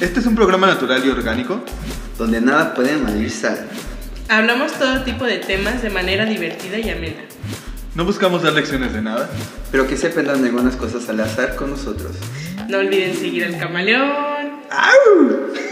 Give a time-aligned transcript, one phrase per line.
[0.00, 1.64] Este es un programa natural y orgánico.
[2.18, 3.68] donde nada puede sal.
[4.28, 7.22] Hablamos todo tipo de temas de manera divertida y amena.
[7.94, 9.30] No buscamos dar lecciones de nada.
[9.70, 12.12] Pero que se aprendan algunas cosas al azar con nosotros.
[12.68, 14.60] No olviden seguir al camaleón.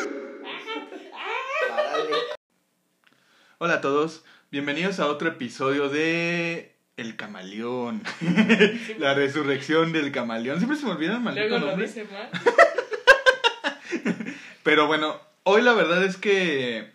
[3.59, 8.03] Hola a todos, bienvenidos a otro episodio de El Camaleón.
[8.99, 10.59] La resurrección del camaleón.
[10.59, 11.87] Siempre se me olvida el maldito Luego lo nombre.
[11.87, 12.29] dice mal.
[14.65, 16.91] Pero bueno, hoy la verdad es que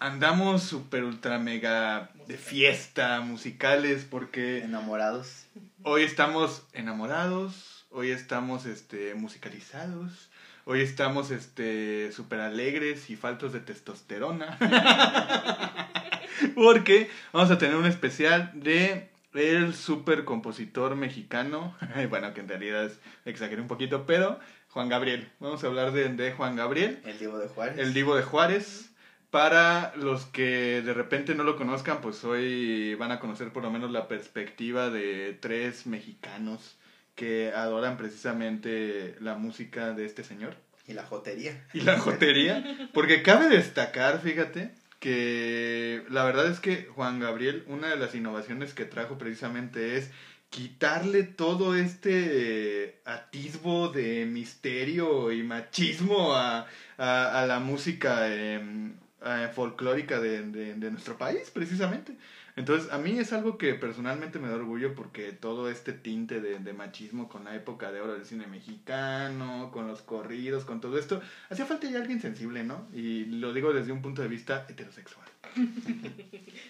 [0.00, 5.46] andamos super ultra mega de fiesta, musicales, porque Enamorados.
[5.82, 10.28] hoy estamos enamorados, hoy estamos este musicalizados,
[10.66, 14.58] hoy estamos este super alegres y faltos de testosterona.
[16.54, 21.74] porque vamos a tener un especial de el super compositor mexicano,
[22.10, 24.38] bueno, que en realidad es, exageré un poquito, pero
[24.76, 25.26] Juan Gabriel.
[25.40, 26.98] Vamos a hablar de, de Juan Gabriel.
[27.06, 27.78] El Divo de Juárez.
[27.78, 28.90] El Divo de Juárez.
[29.30, 33.70] Para los que de repente no lo conozcan, pues hoy van a conocer por lo
[33.70, 36.76] menos la perspectiva de tres mexicanos
[37.14, 40.54] que adoran precisamente la música de este señor
[40.86, 41.66] Y la jotería.
[41.72, 42.90] y la jotería.
[42.92, 48.74] Porque cabe destacar, fíjate, que la verdad es que Juan Gabriel, una de las innovaciones
[48.74, 50.10] que trajo precisamente es
[50.56, 58.94] quitarle todo este atisbo de misterio y machismo a, a, a la música em,
[59.26, 62.16] eh, folclórica de, de, de nuestro país, precisamente.
[62.56, 66.58] Entonces, a mí es algo que personalmente me da orgullo porque todo este tinte de,
[66.58, 70.98] de machismo con la época de oro del cine mexicano, con los corridos, con todo
[70.98, 72.88] esto, hacía falta ya alguien sensible, ¿no?
[72.94, 75.28] Y lo digo desde un punto de vista heterosexual.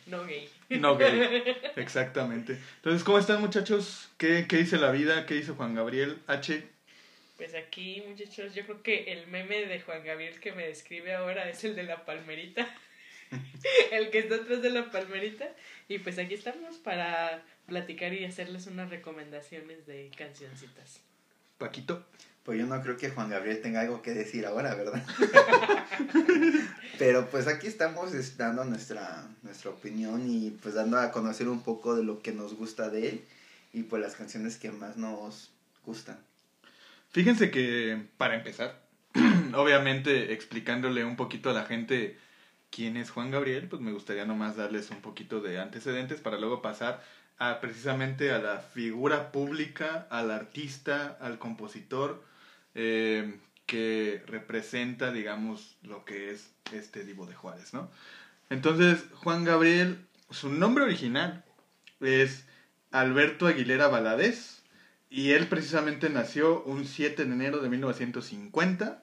[0.07, 0.49] No gay.
[0.71, 1.43] No gay.
[1.75, 2.61] Exactamente.
[2.77, 4.09] Entonces, ¿cómo están muchachos?
[4.19, 5.27] ¿Qué, ¿Qué dice la vida?
[5.27, 6.19] ¿Qué dice Juan Gabriel?
[6.29, 6.65] H.
[7.37, 11.48] Pues aquí, muchachos, yo creo que el meme de Juan Gabriel que me describe ahora
[11.51, 12.67] es el de la palmerita.
[13.93, 15.47] el que está atrás de la palmerita.
[15.89, 21.00] Y pues aquí estamos para platicar y hacerles unas recomendaciones de cancioncitas.
[21.59, 22.06] Paquito.
[22.44, 25.05] Pues yo no creo que Juan Gabriel tenga algo que decir ahora, ¿verdad?
[26.99, 31.62] Pero pues aquí estamos es, dando nuestra, nuestra opinión y pues dando a conocer un
[31.62, 33.25] poco de lo que nos gusta de él
[33.72, 35.50] y pues las canciones que más nos
[35.84, 36.19] gustan.
[37.11, 38.83] Fíjense que, para empezar,
[39.55, 42.19] obviamente explicándole un poquito a la gente
[42.71, 46.62] quién es Juan Gabriel, pues me gustaría nomás darles un poquito de antecedentes para luego
[46.62, 47.03] pasar
[47.39, 52.25] a precisamente a la figura pública, al artista, al compositor
[52.75, 57.91] eh, que representa, digamos, lo que es este Divo de Juárez, ¿no?
[58.49, 59.99] Entonces, Juan Gabriel,
[60.31, 61.45] su nombre original
[62.00, 62.47] es
[62.91, 64.56] Alberto Aguilera Valadez
[65.11, 69.03] y él precisamente nació un 7 de enero de 1950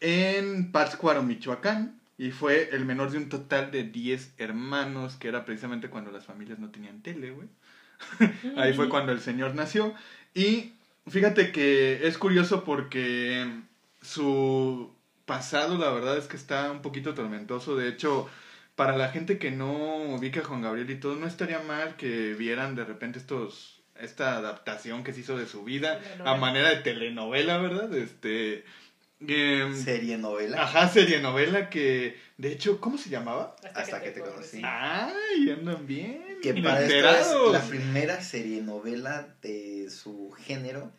[0.00, 5.44] en Pátzcuaro, Michoacán, y fue el menor de un total de 10 hermanos, que era
[5.44, 7.48] precisamente cuando las familias no tenían tele, güey.
[8.56, 9.94] Ahí fue cuando el señor nació.
[10.34, 10.74] Y
[11.06, 13.50] fíjate que es curioso porque
[14.02, 17.76] su pasado, la verdad es que está un poquito tormentoso.
[17.76, 18.28] De hecho,
[18.74, 22.34] para la gente que no ubica a Juan Gabriel y todo, no estaría mal que
[22.34, 26.76] vieran de repente estos esta adaptación que se hizo de su vida a manera de
[26.76, 27.94] telenovela, ¿verdad?
[27.94, 28.64] Este
[29.20, 30.62] em, Serie novela.
[30.62, 33.54] Ajá, serie novela que, de hecho, ¿cómo se llamaba?
[33.74, 34.62] Hasta que te conocí.
[34.64, 36.38] Ay, andan bien.
[36.42, 40.90] Que para esto es la primera serie novela de su género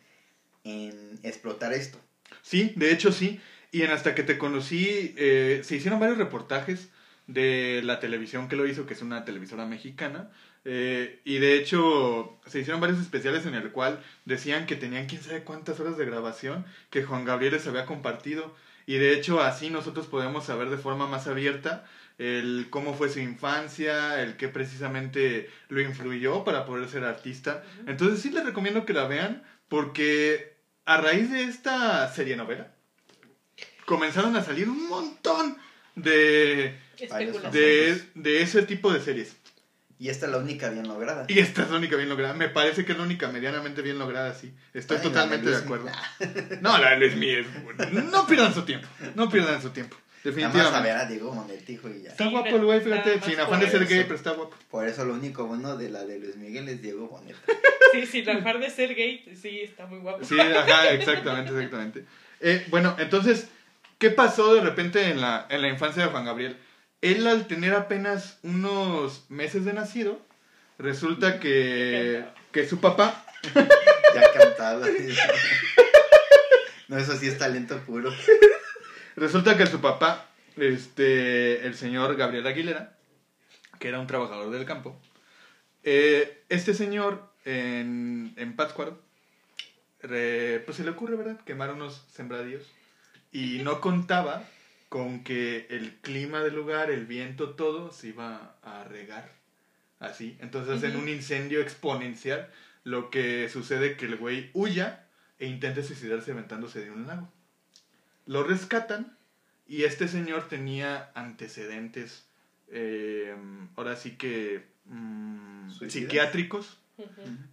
[0.64, 1.98] en explotar esto.
[2.42, 3.40] Sí, de hecho sí.
[3.72, 6.90] Y en Hasta que te conocí, eh, se hicieron varios reportajes
[7.26, 10.30] de la televisión que lo hizo, que es una televisora mexicana.
[10.64, 15.22] Eh, y de hecho, se hicieron varios especiales en el cual decían que tenían quién
[15.22, 18.54] sabe cuántas horas de grabación que Juan Gabriel les había compartido.
[18.86, 21.84] Y de hecho, así nosotros podemos saber de forma más abierta
[22.18, 27.64] el cómo fue su infancia, el que precisamente lo influyó para poder ser artista.
[27.86, 32.74] Entonces sí les recomiendo que la vean porque a raíz de esta serie novela
[33.86, 35.56] comenzaron a salir un montón
[35.96, 36.76] de,
[37.52, 39.36] de, de ese tipo de series.
[40.02, 41.26] Y esta es la única bien lograda.
[41.28, 42.34] Y esta es la única bien lograda.
[42.34, 44.52] Me parece que es la única medianamente bien lograda, sí.
[44.74, 45.86] Estoy Ay, totalmente de acuerdo.
[46.60, 47.46] No, la de Luis Miguel.
[48.10, 48.88] No pierdan su tiempo.
[49.14, 49.96] No pierdan su tiempo.
[50.24, 50.88] Nada más a Definitivamente.
[50.88, 52.10] ver a Diego Monetijo y ya.
[52.10, 53.30] Está Sí, guapo el güey, nada fíjate.
[53.30, 53.90] Sin afán de ser eso.
[53.90, 54.56] gay, pero está guapo.
[54.72, 57.38] Por eso lo único bueno de la de Luis Miguel es Diego Boneta.
[57.92, 60.24] Sí, sin afán de ser gay, sí, está muy guapo.
[60.24, 62.04] Sí, ajá, exactamente, exactamente.
[62.40, 63.46] Eh, bueno, entonces,
[63.98, 66.56] ¿qué pasó de repente en la, en la infancia de Juan Gabriel?
[67.02, 70.20] Él al tener apenas unos meses de nacido,
[70.78, 73.24] resulta que, que su papá,
[74.14, 74.86] Ya cantaba.
[76.88, 78.12] No, eso sí es talento puro.
[79.16, 82.96] Resulta que su papá, este, el señor Gabriel Aguilera,
[83.78, 85.00] que era un trabajador del campo,
[85.82, 89.00] eh, este señor en, en Pátzcuaro,
[90.02, 92.64] re- pues se le ocurre, ¿verdad?, quemar unos sembradíos
[93.32, 94.44] y no contaba
[94.92, 99.32] con que el clima del lugar, el viento, todo se iba a regar
[100.00, 100.36] así.
[100.38, 101.04] Entonces hacen Ujú.
[101.04, 102.50] un incendio exponencial,
[102.84, 105.08] lo que sucede que el güey huya
[105.38, 107.32] e intenta suicidarse aventándose de un lago.
[108.26, 109.16] Lo rescatan
[109.66, 112.28] y este señor tenía antecedentes,
[112.68, 113.34] eh,
[113.76, 116.82] ahora sí que mm, psiquiátricos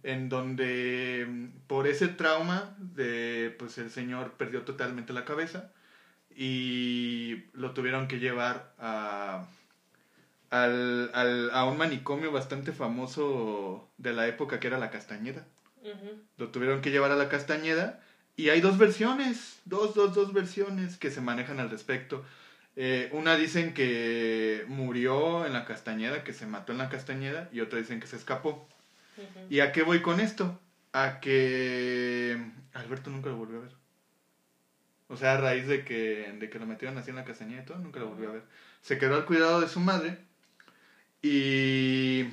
[0.02, 5.72] en donde mm, por ese trauma de pues el señor perdió totalmente la cabeza
[6.42, 9.44] y lo tuvieron que llevar a
[10.48, 15.44] al, al- a un manicomio bastante famoso de la época que era la Castañeda.
[16.38, 18.00] Lo tuvieron que llevar a la Castañeda
[18.36, 22.24] y hay dos versiones, dos, dos, dos versiones que se manejan al respecto.
[22.74, 27.60] Eh, una dicen que murió en la Castañeda, que se mató en la Castañeda y
[27.60, 28.66] otra dicen que se escapó.
[29.50, 30.58] ¿Y a qué voy con esto?
[30.94, 32.42] A que
[32.72, 33.79] Alberto nunca lo volvió a ver.
[35.10, 37.66] O sea, a raíz de que, de que lo metieron así en la castañeda y
[37.66, 38.42] todo, nunca lo volvió a ver.
[38.80, 40.18] Se quedó al cuidado de su madre
[41.20, 42.28] y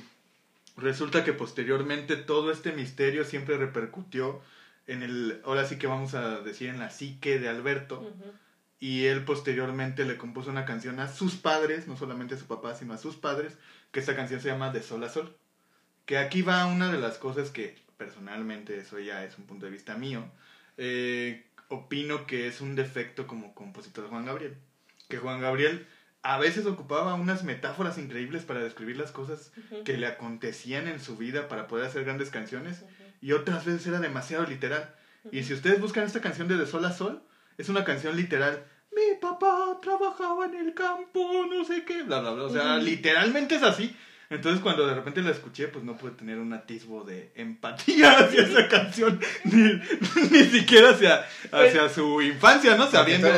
[0.76, 4.40] resulta que posteriormente todo este misterio siempre repercutió
[4.86, 8.10] en el, ahora sí que vamos a decir, en la psique de Alberto.
[8.80, 12.76] Y él posteriormente le compuso una canción a sus padres, no solamente a su papá,
[12.76, 13.58] sino a sus padres,
[13.90, 15.36] que esta canción se llama De Sol a Sol.
[16.06, 19.72] Que aquí va una de las cosas que personalmente, eso ya es un punto de
[19.72, 20.24] vista mío,
[20.76, 24.56] eh, opino que es un defecto como compositor de Juan Gabriel.
[25.08, 25.86] Que Juan Gabriel
[26.22, 29.84] a veces ocupaba unas metáforas increíbles para describir las cosas Ujú.
[29.84, 32.90] que le acontecían en su vida para poder hacer grandes canciones Ujú.
[33.20, 34.94] y otras veces era demasiado literal.
[35.30, 35.46] Y Ujú.
[35.48, 37.22] si ustedes buscan esta canción de De Sol a Sol,
[37.56, 38.64] es una canción literal.
[38.94, 42.44] Mi papá trabajaba en el campo, no sé qué, bla, bla, bla.
[42.44, 43.94] O sea, literalmente es así.
[44.30, 48.42] Entonces, cuando de repente la escuché, pues no pude tener un atisbo de empatía hacia
[48.42, 49.80] esa canción, ni,
[50.30, 52.90] ni siquiera hacia, hacia su infancia, ¿no?
[52.90, 53.28] Sabiendo,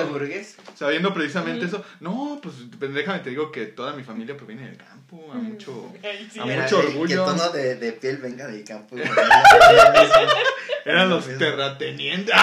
[0.75, 1.85] sabiendo precisamente eso.
[2.01, 2.55] No, pues
[2.93, 5.93] déjame te digo que toda mi familia proviene del campo, a mucho.
[6.41, 7.07] A mucho que- orgullo.
[7.07, 8.97] Que el tono de, de piel venga del campo.
[10.85, 12.35] Eran Lo los terratenientes.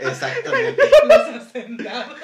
[0.00, 0.82] Exactamente.
[1.06, 2.16] Los hacendados.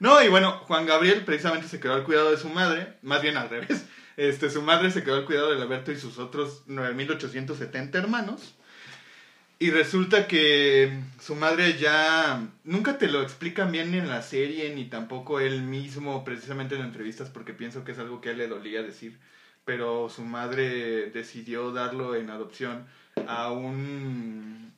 [0.00, 3.36] No, y bueno, Juan Gabriel precisamente se quedó al cuidado de su madre, más bien
[3.36, 3.86] al revés.
[4.18, 8.56] Este, su madre se quedó al cuidado de Alberto y sus otros 9.870 hermanos.
[9.60, 14.74] Y resulta que su madre ya nunca te lo explican bien ni en la serie,
[14.74, 18.38] ni tampoco él mismo, precisamente en entrevistas, porque pienso que es algo que a él
[18.38, 19.18] le dolía decir.
[19.64, 22.86] Pero su madre decidió darlo en adopción
[23.28, 24.72] a un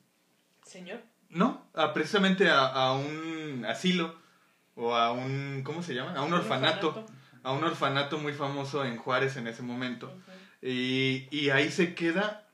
[0.63, 0.99] Señor.
[1.29, 4.21] no, a, precisamente a, a un asilo
[4.75, 6.13] o a un, ¿cómo se llama?
[6.15, 7.05] A un orfanato,
[7.43, 10.11] a un orfanato muy famoso en Juárez en ese momento.
[10.61, 12.47] Y, y ahí se queda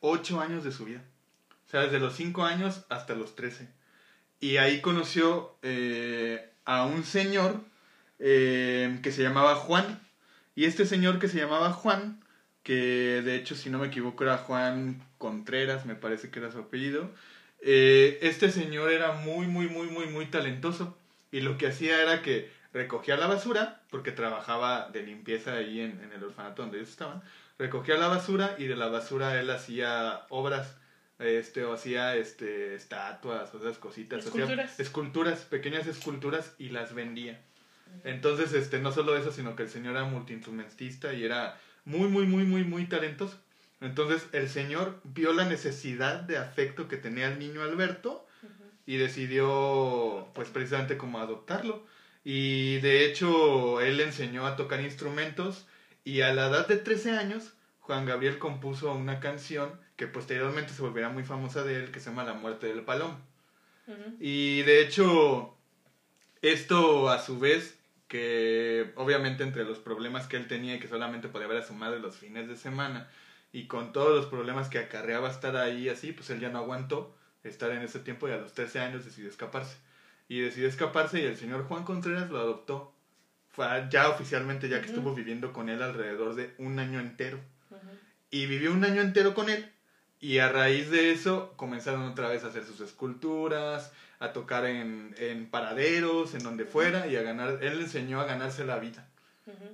[0.00, 1.02] ocho años de su vida.
[1.66, 3.68] O sea, desde los cinco años hasta los trece.
[4.40, 7.60] Y ahí conoció eh, a un señor
[8.18, 10.00] eh, que se llamaba Juan.
[10.54, 12.22] Y este señor que se llamaba Juan,
[12.62, 16.58] que de hecho, si no me equivoco, era Juan Contreras, me parece que era su
[16.58, 17.10] apellido.
[17.62, 20.96] eh, este señor era muy, muy, muy, muy, muy talentoso.
[21.36, 26.00] Y lo que hacía era que recogía la basura, porque trabajaba de limpieza ahí en,
[26.02, 27.22] en el orfanato donde ellos estaban.
[27.58, 30.76] Recogía la basura y de la basura él hacía obras
[31.18, 34.80] este o hacía este estatuas o esas cositas hacía Esculturas.
[34.80, 37.40] esculturas pequeñas esculturas y las vendía
[38.04, 42.26] entonces este no solo eso sino que el señor era multiinstrumentista y era muy muy
[42.26, 43.38] muy muy muy talentoso
[43.80, 48.25] entonces el señor vio la necesidad de afecto que tenía el niño Alberto.
[48.86, 51.84] Y decidió pues precisamente como adoptarlo.
[52.24, 55.66] Y de hecho él le enseñó a tocar instrumentos
[56.04, 60.82] y a la edad de 13 años Juan Gabriel compuso una canción que posteriormente se
[60.82, 63.18] volverá muy famosa de él que se llama La muerte del palomo
[64.18, 65.56] y de hecho
[66.42, 67.78] esto a su vez
[68.08, 71.74] que obviamente entre los problemas que él tenía y que solamente podía ver a su
[71.74, 73.08] madre los fines de semana
[73.52, 77.16] y con todos los problemas que acarreaba estar ahí así, pues él ya no aguantó
[77.48, 79.76] estar en ese tiempo y a los 13 años decidió escaparse.
[80.28, 82.92] Y decidió escaparse y el señor Juan Contreras lo adoptó.
[83.50, 87.38] Fue ya oficialmente, ya que estuvo viviendo con él alrededor de un año entero.
[88.30, 89.70] Y vivió un año entero con él.
[90.20, 95.14] Y a raíz de eso comenzaron otra vez a hacer sus esculturas, a tocar en,
[95.18, 97.58] en paraderos, en donde fuera, y a ganar.
[97.62, 99.08] Él le enseñó a ganarse la vida,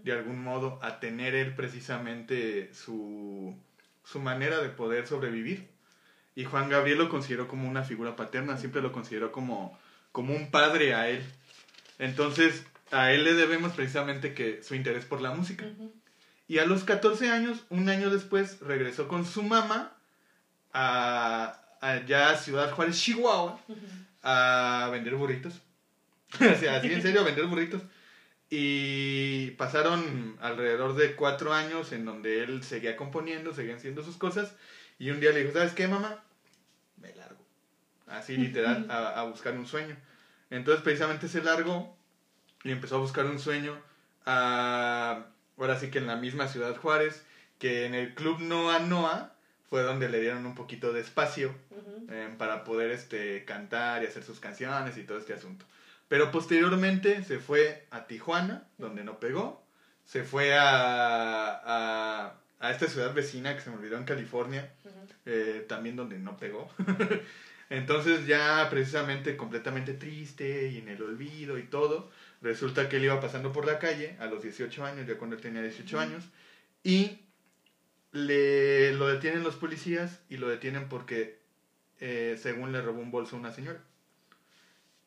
[0.04, 3.56] de algún modo, a tener él precisamente su,
[4.04, 5.71] su manera de poder sobrevivir.
[6.34, 9.78] Y Juan Gabriel lo consideró como una figura paterna, siempre lo consideró como,
[10.12, 11.22] como un padre a él.
[11.98, 15.66] Entonces, a él le debemos precisamente que su interés por la música.
[15.66, 15.92] Ujú.
[16.48, 19.96] Y a los 14 años, un año después, regresó con su mamá
[20.72, 23.78] a, allá a Ciudad Juárez, Chihuahua, Ujú.
[24.22, 25.54] a vender burritos.
[26.40, 27.82] o sea, así en serio, a vender burritos.
[28.50, 34.54] Y pasaron alrededor de cuatro años en donde él seguía componiendo, seguía haciendo sus cosas.
[35.02, 36.22] Y un día le dijo, ¿sabes qué, mamá?
[36.96, 37.44] Me largo.
[38.06, 39.96] Así literal, a, a buscar un sueño.
[40.48, 41.96] Entonces precisamente se largó
[42.62, 43.76] y empezó a buscar un sueño.
[44.24, 45.24] a-
[45.58, 47.24] ahora sí que en la misma Ciudad Juárez,
[47.58, 49.32] que en el Club Noa Noa
[49.68, 51.52] fue donde le dieron un poquito de espacio
[52.08, 55.64] eh, para poder este, cantar y hacer sus canciones y todo este asunto.
[56.08, 59.64] Pero posteriormente se fue a Tijuana, donde no pegó.
[60.04, 64.72] Se fue a, a, a esta ciudad vecina que se me olvidó en California,
[65.26, 66.70] eh, también donde no pegó.
[67.70, 72.08] Entonces ya precisamente completamente triste y en el olvido y todo,
[72.40, 75.42] resulta que él iba pasando por la calle a los 18 años, ya cuando él
[75.42, 76.06] tenía 18 Ujú.
[76.06, 76.24] años,
[76.84, 77.18] y
[78.12, 81.40] le, lo detienen los policías y lo detienen porque
[81.98, 83.80] eh, según le robó un bolso a una señora.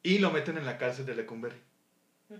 [0.04, 1.58] Y lo meten en la cárcel de Lecumberri.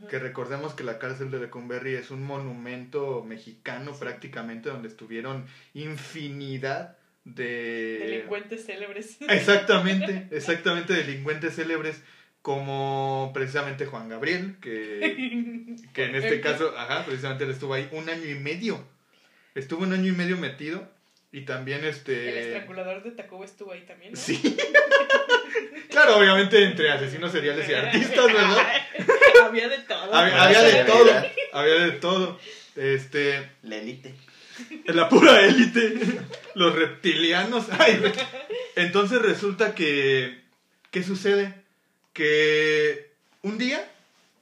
[0.10, 6.98] Que recordemos que la cárcel de Lecumberri es un monumento mexicano prácticamente donde estuvieron infinidad
[7.24, 8.00] de...
[8.00, 9.18] Delincuentes célebres.
[9.30, 12.02] Exactamente, exactamente delincuentes célebres
[12.42, 18.08] como precisamente Juan Gabriel, que, que en este caso, ajá, precisamente él estuvo ahí un
[18.10, 18.84] año y medio.
[19.56, 20.88] Estuvo un año y medio metido
[21.32, 22.40] y también El este...
[22.40, 24.14] estrangulador de Tacuba estuvo ahí también.
[24.14, 24.18] ¿no?
[24.18, 24.58] Sí.
[25.90, 28.68] claro, obviamente entre asesinos seriales y artistas, ¿verdad?
[29.46, 30.14] Había de todo.
[30.14, 32.40] Había, de todo, había de todo.
[32.76, 34.14] Este, La élite.
[34.86, 36.00] la pura élite,
[36.56, 37.66] los reptilianos.
[37.78, 38.02] Ay,
[38.76, 40.42] entonces resulta que,
[40.92, 41.54] ¿qué sucede?
[42.14, 43.90] Que un día,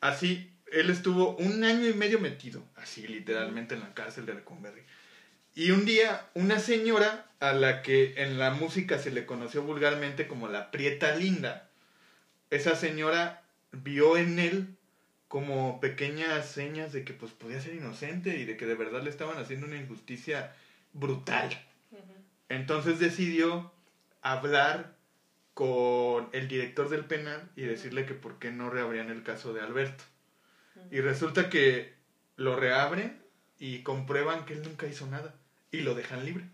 [0.01, 4.82] así, él estuvo un año y medio metido, así literalmente en la cárcel de Lecumberri.
[5.55, 10.27] Y un día, una señora a la que en la música se le conoció vulgarmente
[10.27, 11.69] como la Prieta Linda,
[12.50, 14.75] esa señora vio en él
[15.27, 19.12] como pequeñas señas de que pues podía ser inocente y de que de verdad le
[19.12, 20.55] estaban haciendo una injusticia
[20.91, 21.50] brutal.
[22.50, 23.72] Entonces decidió
[24.22, 24.95] hablar
[25.53, 29.62] con el director del penal y decirle que por qué no reabrían el caso de
[29.62, 30.03] Alberto.
[30.89, 31.93] Y resulta que
[32.38, 33.22] lo reabren
[33.60, 35.36] y comprueban que él nunca hizo nada
[35.73, 36.45] y lo dejan libre.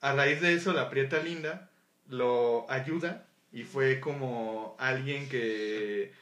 [0.00, 1.70] A raíz de eso, la Prieta Linda
[2.08, 6.12] lo ayuda y fue como alguien que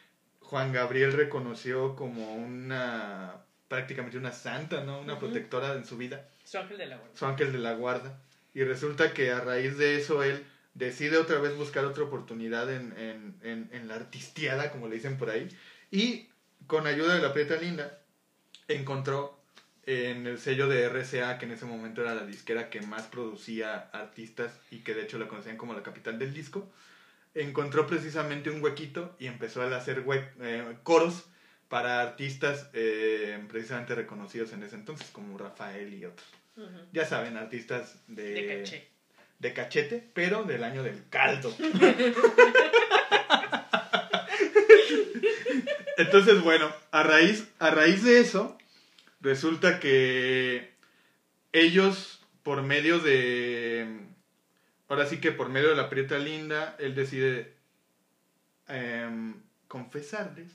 [0.41, 3.37] Juan Gabriel reconoció como una
[3.67, 5.01] prácticamente una santa, ¿no?
[5.01, 7.17] Una protectora en su vida Su ángel de la guarda.
[7.17, 8.21] su ángel de la guarda.
[8.53, 12.93] Y resulta que a raíz de eso él decide otra vez buscar otra oportunidad en,
[12.99, 15.49] en, en, en la artistiada, como le dicen por ahí.
[15.91, 16.29] Y
[16.67, 17.99] con ayuda de la Prieta Linda,
[18.69, 19.34] encontró
[19.87, 23.89] en el sello de RCA, que en ese momento era la disquera que más producía
[23.93, 26.71] artistas y que de hecho la conocían como la capital del disco,
[27.35, 30.05] encontró precisamente un huequito y empezó a hacer
[30.41, 31.25] eh, coros
[31.69, 36.27] para artistas eh, precisamente reconocidos en ese entonces, como Rafael y otros
[36.57, 36.69] Ujú.
[36.93, 38.89] ya saben, artistas de, De caché.
[39.41, 41.53] de cachete, pero del año del caldo.
[45.97, 48.59] Entonces, bueno, a raíz, a raíz de eso,
[49.25, 50.71] resulta que
[51.53, 54.01] ellos, por medio de.
[54.89, 57.55] Ahora sí que por medio de la Prieta Linda, él decide
[58.69, 59.35] em,
[59.67, 60.53] confesarles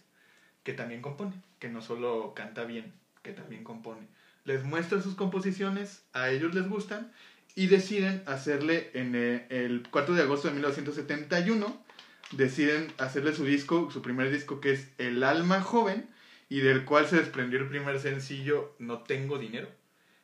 [0.63, 4.07] que también compone, que no solo canta bien, que también compone.
[4.45, 7.11] Les muestra sus composiciones, a ellos les gustan,
[7.55, 11.83] y deciden hacerle en eh, el 4 de agosto de 1971,
[12.31, 16.07] deciden hacerle su disco, su primer disco que es El Alma Joven,
[16.49, 19.69] y del cual se desprendió el primer sencillo No Tengo Dinero.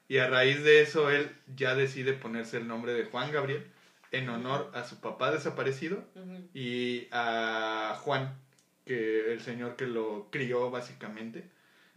[0.08, 3.66] Y a raíz de eso él ya decide ponerse el nombre de Juan Gabriel
[4.12, 6.04] en honor a su papá desaparecido
[6.54, 8.36] y a Juan,
[8.86, 11.50] que el señor que lo crió básicamente.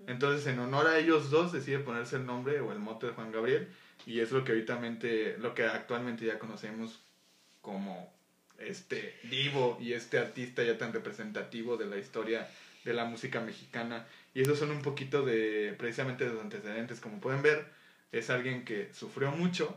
[0.07, 3.33] Entonces, en honor a ellos dos, decide ponerse el nombre o el mote de Juan
[3.33, 3.69] Gabriel
[4.07, 4.53] y es lo que
[5.39, 7.01] lo que actualmente ya conocemos
[7.61, 8.13] como
[8.59, 12.49] este divo y este artista ya tan representativo de la historia
[12.89, 14.07] de la música mexicana.
[14.35, 17.01] Y esos son un poquito de, precisamente, de los antecedentes.
[17.01, 17.67] Como pueden ver,
[18.13, 19.77] es alguien que sufrió mucho,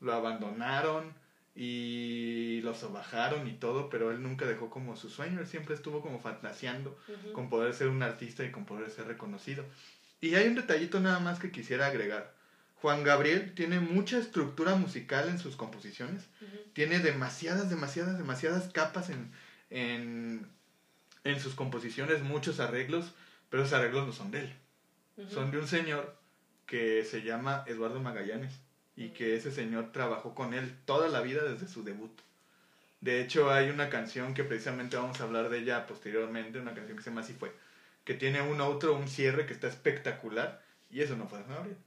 [0.00, 1.12] lo abandonaron
[1.54, 6.00] y lo sobajaron y todo, pero él nunca dejó como su sueño, él siempre estuvo
[6.00, 6.96] como fantaseando
[7.32, 9.64] con poder ser un artista y con poder ser reconocido.
[10.20, 12.32] Y hay un detallito nada más que quisiera agregar.
[12.76, 16.28] Juan Gabriel tiene mucha estructura musical en sus composiciones,
[16.72, 19.30] tiene demasiadas, demasiadas, demasiadas capas en,
[19.68, 20.46] en,
[21.24, 23.12] en sus composiciones muchos arreglos,
[23.48, 24.52] pero esos arreglos no son de él.
[25.16, 25.30] Ujú.
[25.30, 26.16] Son de un señor
[26.66, 28.52] que se llama Eduardo Magallanes
[28.96, 32.12] y que ese señor trabajó con él toda la vida desde su debut.
[33.00, 36.96] De hecho, hay una canción que precisamente vamos a hablar de ella posteriormente, una canción
[36.96, 37.50] que se llama Así fue,
[38.04, 41.44] que tiene un outro, un cierre que está espectacular y eso no fue de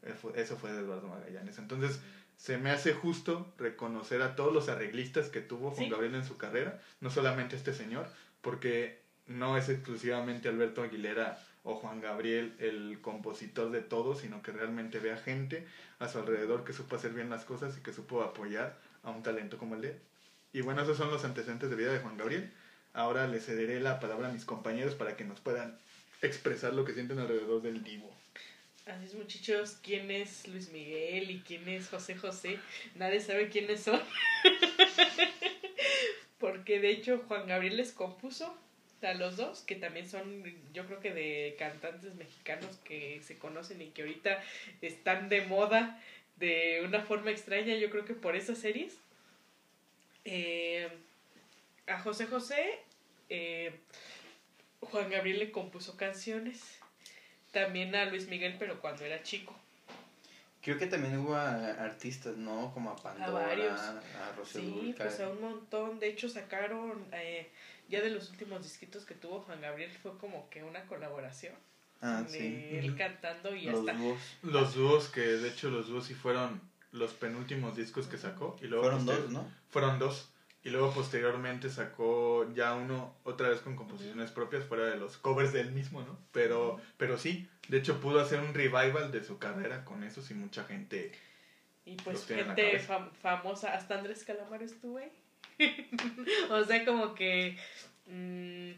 [0.09, 1.57] eso fue- eso fue de Eduardo Magallanes.
[1.59, 1.99] Entonces,
[2.35, 5.89] se me hace justo reconocer a todos los arreglistas que tuvo Juan Sí.
[5.91, 8.07] Gabriel en su carrera, no solamente este señor,
[8.41, 14.51] porque no es exclusivamente Alberto Aguilera o Juan Gabriel el compositor de todo, sino que
[14.51, 15.65] realmente ve a gente
[15.99, 19.23] a su alrededor que supo hacer bien las cosas y que supo apoyar a un
[19.23, 19.99] talento como el de él.
[20.51, 22.51] Y bueno, esos son los antecedentes de vida de Juan Gabriel.
[22.93, 25.79] Ahora le cederé la palabra a mis compañeros para que nos puedan
[26.21, 28.13] expresar lo que sienten alrededor del divo.
[28.85, 32.59] Así es, muchachos, quién es Luis Miguel y quién es José José.
[32.95, 33.99] Nadie sabe quiénes son.
[36.37, 38.53] Porque de hecho Juan Gabriel les compuso
[39.03, 40.43] a los dos, que también son,
[40.73, 44.41] yo creo que de cantantes mexicanos que se conocen y que ahorita
[44.81, 46.01] están de moda
[46.37, 48.97] de una forma extraña, yo creo que por esas series.
[50.25, 50.89] Eh,
[51.87, 52.79] a José José,
[53.29, 53.73] eh,
[54.79, 56.79] Juan Gabriel le compuso canciones.
[57.51, 59.55] También a Luis Miguel, pero cuando era chico.
[60.63, 62.73] Creo que también hubo a- artistas, ¿no?
[62.73, 63.79] Como a Pandora, varios.
[63.79, 65.99] a Rocío Sí, pues a un montón.
[65.99, 67.49] De hecho, sacaron, eh,
[67.89, 71.55] ya de los últimos disquitos que tuvo Juan Gabriel, fue como que una colaboración.
[72.01, 72.69] Ah, de sí.
[72.71, 73.93] él cantando y Los hasta...
[73.93, 74.19] dúos.
[74.41, 76.59] Los dúos, que de hecho los dúos sí fueron
[76.91, 78.57] los penúltimos discos que sacó.
[78.61, 79.49] Y luego Fueron dos, ¿no?
[79.69, 80.29] Fueron dos.
[80.65, 85.51] Y luego posteriormente sacó ya uno otra vez con composiciones propias fuera de los covers
[85.51, 86.17] de él mismo, ¿no?
[86.31, 90.33] Pero, pero sí, de hecho pudo hacer un revival de su carrera con eso y
[90.33, 91.11] mucha gente...
[91.85, 95.11] Y pues gente fam- famosa, hasta Andrés Calamaro estuvo ahí.
[96.49, 97.57] o sea, como que...
[98.07, 98.71] mm,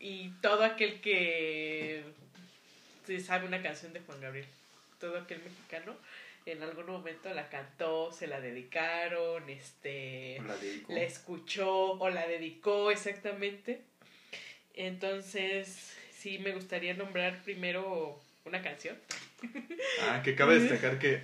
[0.00, 2.02] y todo aquel que
[3.06, 4.46] se sabe una canción de Juan Gabriel,
[4.98, 5.94] todo aquel mexicano,
[6.44, 10.40] en algún momento la cantó, se la dedicaron, este...
[10.46, 10.92] La dedicó.
[10.92, 13.82] la escuchó o la dedicó exactamente.
[14.74, 18.96] Entonces, sí me gustaría nombrar primero una canción.
[20.02, 21.20] Ah, que cabe destacar que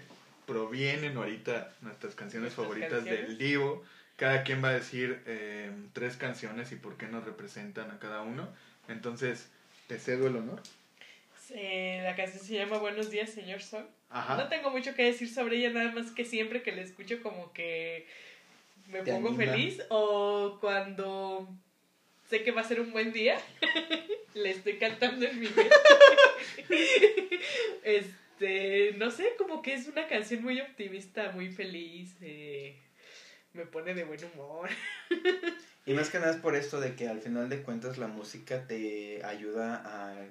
[0.47, 3.29] provienen ahorita nuestras canciones Nuestras favoritas canciones.
[3.29, 3.85] del Divo.
[4.19, 8.23] Cada quien va a decir eh, tres canciones y por qué nos representan a cada
[8.23, 8.49] uno.
[8.89, 9.49] Entonces,
[9.87, 10.61] te cedo el honor.
[11.55, 13.87] La canción se llama Buenos días, señor Sol.
[14.11, 14.37] Ajá.
[14.37, 17.53] No tengo mucho que decir sobre ella, nada más que siempre que la escucho como
[17.53, 18.07] que
[18.89, 19.53] me pongo anima.
[19.53, 21.49] feliz o cuando
[22.29, 23.39] sé que va a ser un buen día,
[24.35, 25.71] le estoy cantando en mi mente.
[27.85, 32.77] este, no sé, como que es una canción muy optimista, muy feliz, eh,
[33.53, 34.69] me pone de buen humor.
[35.87, 38.67] Y más que nada es por esto de que al final de cuentas la música
[38.67, 40.27] te ayuda a,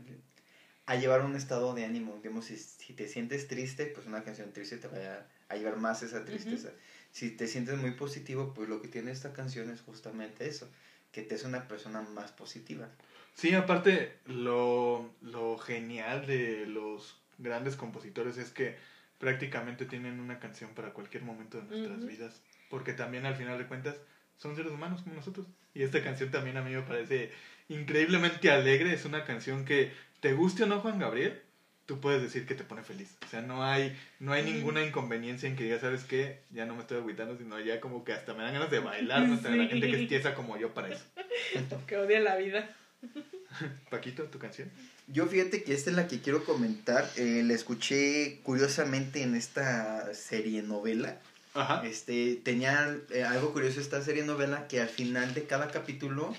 [0.85, 2.17] a llevar un estado de ánimo.
[2.17, 5.77] Digamos, si, si te sientes triste, pues una canción triste te va a, a llevar
[5.77, 6.69] más esa tristeza.
[7.11, 10.69] Si te sientes muy positivo, pues lo que tiene esta canción es justamente eso,
[11.11, 12.87] que te hace una persona más positiva.
[13.33, 18.75] Sí, aparte, lo, lo genial de los grandes compositores es que
[19.17, 22.41] prácticamente tienen una canción para cualquier momento de nuestras vidas.
[22.69, 23.95] Porque también al final de cuentas
[24.37, 25.47] son seres humanos como nosotros.
[25.73, 27.31] Y esta canción también a mí me parece
[27.69, 28.93] increíblemente alegre.
[28.93, 31.39] Es una canción que, te guste o no Juan Gabriel,
[31.85, 33.15] tú puedes decir que te pone feliz.
[33.25, 34.51] O sea, no hay, no hay Ujú.
[34.51, 36.41] ninguna inconveniencia en que digas, ¿sabes qué?
[36.51, 39.27] Ya no me estoy agüitando, sino ya como que hasta me dan ganas de bailar.
[39.27, 39.35] ¿no?
[39.35, 39.69] Hasta la Sí.
[39.69, 41.03] gente que es tiesa como yo para eso.
[41.87, 42.75] que odia la vida.
[43.89, 44.69] Paquito, tu canción.
[45.07, 47.09] Yo fíjate que esta es la que quiero comentar.
[47.15, 51.21] Eh, la escuché curiosamente en esta serie novela.
[51.57, 51.85] Ajá.
[51.85, 56.35] Este, tenía eh, algo curioso esta serie novela que al final de cada capítulo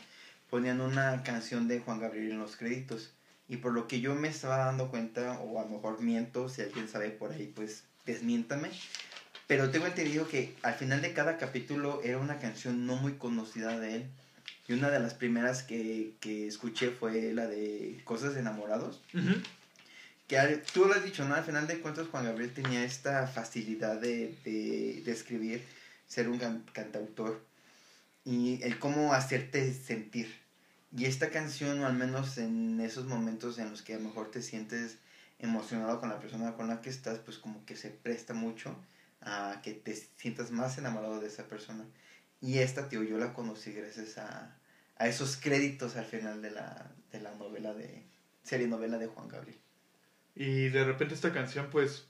[0.48, 3.12] ponían una canción de Juan Gabriel en los créditos.
[3.48, 6.62] Y por lo que yo me estaba dando cuenta, o a lo mejor miento, si
[6.62, 8.70] alguien sabe por ahí, pues desmiéntame.
[9.46, 13.78] Pero tengo entendido que al final de cada capítulo era una canción no muy conocida
[13.78, 14.11] de él.
[14.68, 19.00] Y una de las primeras que, que escuché fue la de Cosas de Enamorados.
[19.14, 19.40] Ujú.
[20.28, 21.34] Que tú lo has dicho, ¿no?
[21.34, 25.64] Al final de cuentas Juan Gabriel tenía esta facilidad de, de, escribir,
[26.06, 27.42] ser un can- cantautor
[28.26, 30.30] y el cómo hacerte sentir.
[30.94, 34.30] Y esta canción, o al menos en esos momentos en los que a lo mejor
[34.30, 34.98] te sientes
[35.38, 38.76] emocionado con la persona con la que estás, pues como que se presta mucho
[39.22, 41.84] a que te sientas más enamorado de esa persona.
[42.42, 44.56] Y esta, tío, yo la conocí gracias a,
[44.96, 48.04] a esos créditos al final de la, de la novela de,
[48.42, 49.58] serie novela de Juan Gabriel.
[50.38, 52.07] Y de repente esta canción, pues,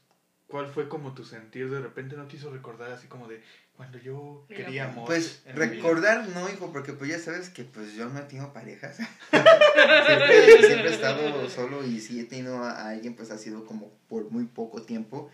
[0.49, 1.71] ¿cuál fue como tu sentir?
[1.71, 3.41] De repente no te hizo recordar así como de
[3.75, 5.07] cuando yo quería amor.
[5.07, 5.65] Pues mi vida?
[5.65, 8.97] recordar no, hijo, porque pues ya sabes que pues yo no tengo parejas.
[8.99, 13.65] Siempre, siempre he estado solo y si he tenido a, a alguien, pues ha sido
[13.65, 15.31] como por muy poco tiempo.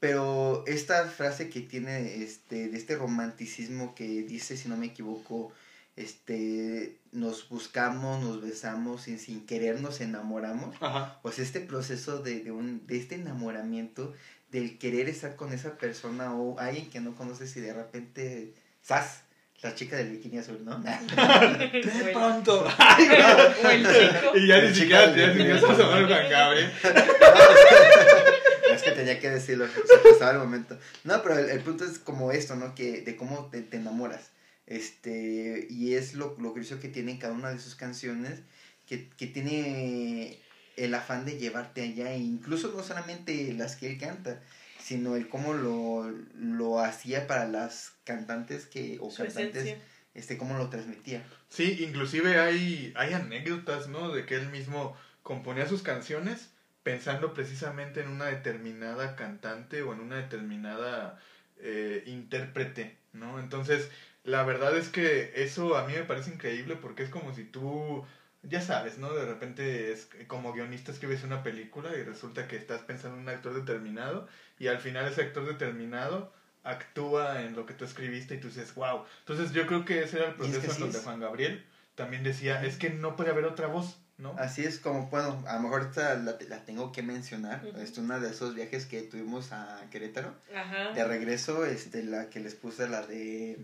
[0.00, 5.52] Pero esta frase que tiene este, de este romanticismo que dice, si no me equivoco,
[5.96, 10.74] este, nos buscamos, nos besamos y sin querer nos enamoramos.
[10.80, 11.18] Ajá.
[11.22, 14.14] Pues este proceso de, de, un, de este enamoramiento,
[14.50, 19.22] del querer estar con esa persona o alguien que no conoces y de repente, ¡zas!
[19.62, 20.76] La chica del bikini azul, ¿no?
[20.80, 22.64] De pronto.
[22.64, 24.36] O el chico.
[24.36, 26.72] y ya ni siquiera, Juan Gabriel.
[28.74, 30.76] es que tenía que decirlo, se pasaba el momento.
[31.04, 32.74] No, pero el, el punto es como esto, ¿no?
[32.74, 34.30] Que de cómo te, te enamoras.
[34.72, 38.40] Este, y es lo, lo curioso que tiene cada una de sus canciones,
[38.86, 40.38] que, que tiene
[40.76, 44.40] el afán de llevarte allá, e incluso no solamente las que él canta,
[44.82, 49.78] sino el cómo lo, lo hacía para las cantantes que, o Su cantantes, esencia.
[50.14, 51.22] este, cómo lo transmitía.
[51.50, 54.10] Sí, inclusive hay, hay anécdotas, ¿no?
[54.10, 56.48] De que él mismo componía sus canciones
[56.82, 61.20] pensando precisamente en una determinada cantante o en una determinada
[61.60, 63.38] eh, intérprete, ¿no?
[63.38, 63.88] Entonces,
[64.24, 68.04] la verdad es que eso a mí me parece increíble porque es como si tú,
[68.42, 69.12] ya sabes, ¿no?
[69.12, 73.28] De repente es como guionista escribes una película y resulta que estás pensando en un
[73.28, 76.32] actor determinado y al final ese actor determinado
[76.62, 79.04] actúa en lo que tú escribiste y tú dices, wow.
[79.20, 81.04] Entonces yo creo que ese era el Y es que proceso sí en donde es.
[81.04, 84.34] Juan Gabriel también decía, es que no puede haber otra voz, ¿no?
[84.38, 88.20] Así es como, bueno, a lo mejor esta la, la tengo que mencionar, es uno
[88.20, 90.32] de esos viajes que tuvimos a Querétaro.
[90.54, 90.92] Ajá.
[90.92, 93.58] De regreso, este, la que les puse, la de,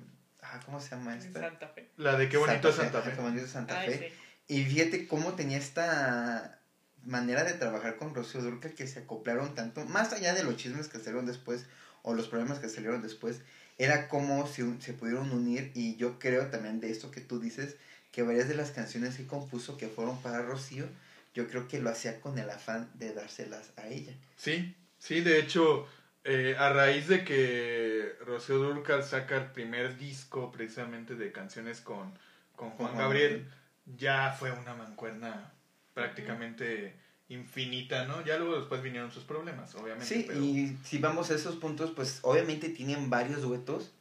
[0.52, 1.40] ah, ¿cómo se llama esta?
[1.40, 1.88] Santa Fe.
[1.96, 3.16] La de qué bonito es Santa ajá, Fe.
[3.16, 4.08] Qué bonito Santa Ay, Fe.
[4.46, 4.54] sí.
[4.54, 6.61] Y fíjate cómo tenía esta
[7.04, 10.88] manera de trabajar con Rocío Durcal que se acoplaron tanto, más allá de los chismes
[10.88, 11.66] que salieron después
[12.02, 13.40] o los problemas que salieron después,
[13.76, 17.38] era como si un- se pudieron unir y yo creo también de esto que tú
[17.40, 17.76] dices,
[18.11, 20.87] que varias de las canciones que compuso que fueron para Rocío,
[21.34, 24.14] yo creo que lo hacía con el afán de dárselas a ella.
[24.37, 25.87] Sí, sí, de hecho,
[26.28, 32.12] eh, a raíz de que Rocío Durcal saca el primer disco precisamente de canciones con,
[32.54, 33.48] con Juan Gabriel,
[33.96, 35.52] ya fue una mancuerna
[35.94, 36.94] prácticamente
[37.28, 38.24] infinita, ¿no?
[38.24, 40.06] Ya luego después vinieron sus problemas, obviamente.
[40.06, 40.40] Sí, pero...
[40.40, 43.92] y si vamos a esos puntos, pues obviamente tienen varios duetos,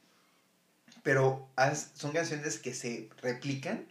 [1.04, 3.86] pero has- son canciones que se replican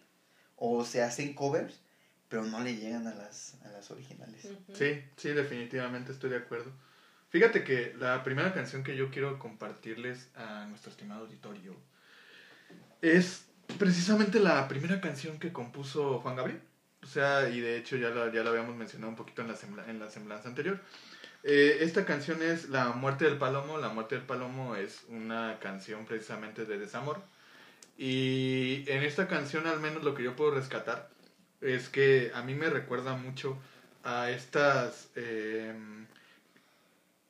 [0.57, 1.81] o se hacen covers,
[2.29, 4.49] pero no le llegan a las, a las originales.
[4.75, 6.72] Sí, sí, definitivamente estoy de acuerdo.
[7.29, 11.75] Fíjate que la primera canción que yo quiero compartirles a nuestro estimado auditorio
[13.03, 13.47] es
[13.79, 16.61] precisamente la primera canción que compuso Juan Gabriel.
[17.03, 19.55] O sea, y de hecho ya la, ya la habíamos mencionado un poquito en la,
[19.55, 20.81] sembla- en la semblanza anterior.
[21.43, 23.79] Eh, esta canción es La muerte del palomo.
[23.79, 27.21] La muerte del palomo es una canción precisamente de desamor.
[27.99, 31.11] Y en esta canción al menos lo que yo puedo rescatar
[31.61, 33.59] es que a mí me recuerda mucho
[34.05, 35.75] a estas eh,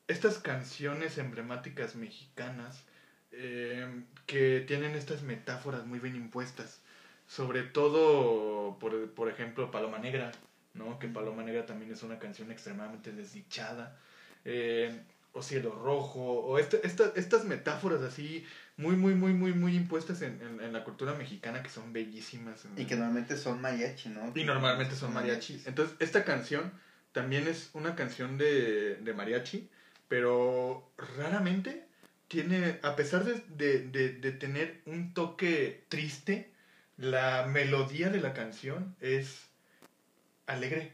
[0.07, 2.83] estas canciones emblemáticas mexicanas
[3.31, 6.79] eh, que tienen estas metáforas muy bien impuestas
[7.27, 10.31] sobre todo por, por ejemplo Paloma Negra
[10.73, 13.97] no que Paloma Negra también es una canción extremadamente desdichada
[14.45, 14.97] eh,
[15.33, 18.45] o Cielo Rojo o este- esta- estas metáforas así
[18.77, 22.63] muy muy muy muy muy impuestas en, en- en la cultura mexicana que son bellísimas
[22.77, 24.31] Y que normalmente son mariachi, ¿no?
[24.33, 25.67] y normalmente son mariachis.
[25.67, 26.71] Entonces, esta canción
[27.11, 29.67] también es una canción de, de mariachi,
[30.07, 31.85] pero raramente
[32.27, 36.51] tiene, a pesar de, de, de- de tener un toque triste,
[36.97, 39.49] la melodía de la canción es
[40.45, 40.93] alegre.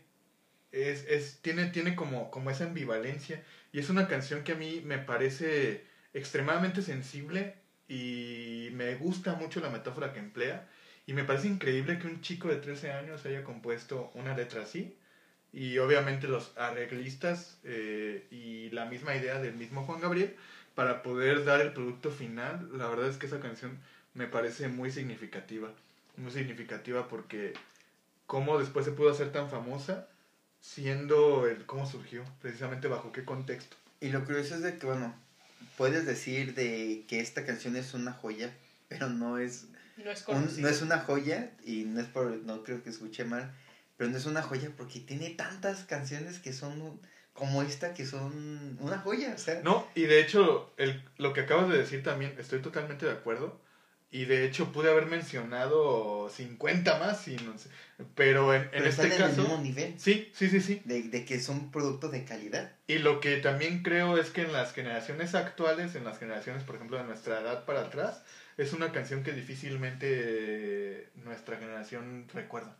[0.71, 3.43] Es, es, tiene, tiene como, como esa ambivalencia.
[3.71, 7.55] Y es una canción que a mí me parece extremadamente sensible
[7.87, 10.69] y me gusta mucho la metáfora que emplea.
[11.05, 14.97] Y me parece increíble que un chico de 13 años haya compuesto una letra así.
[15.51, 18.42] Y obviamente los arreglistas eh, y
[18.73, 20.35] la misma idea del mismo Juan Gabriel
[20.75, 22.69] para poder dar el producto final.
[22.77, 23.77] La verdad es que esa canción
[24.13, 25.71] me parece muy significativa.
[26.17, 27.53] Muy significativa porque
[28.25, 30.07] cómo después se pudo hacer tan famosa
[30.59, 33.75] siendo el cómo surgió, precisamente bajo qué contexto.
[33.99, 35.13] Y lo curioso es de que, bueno,
[35.77, 38.53] puedes decir de que esta canción es una joya,
[38.87, 42.63] pero no es, No es un- no es una joya, y no es por, no
[42.63, 43.51] creo que escuche mal,
[43.97, 46.99] pero no es una joya porque tiene tantas canciones que son
[47.33, 51.41] como esta, que son una joya, o sea, No, y de hecho, el, lo que
[51.41, 53.61] acabas de decir también, estoy totalmente de acuerdo.
[54.11, 57.69] Y de hecho pude haber mencionado 50 más, y no sé,
[58.13, 59.57] pero en, en pero este el mismo caso...
[59.57, 59.99] nivel.
[59.99, 60.83] Sí, sí, sí, sí.
[60.85, 62.73] De, de que son productos de calidad.
[62.85, 66.75] Y lo que también creo es que en las generaciones actuales, en las generaciones, por
[66.75, 68.21] ejemplo, de nuestra edad para atrás,
[68.57, 72.77] es una canción que difícilmente nuestra generación recuerda.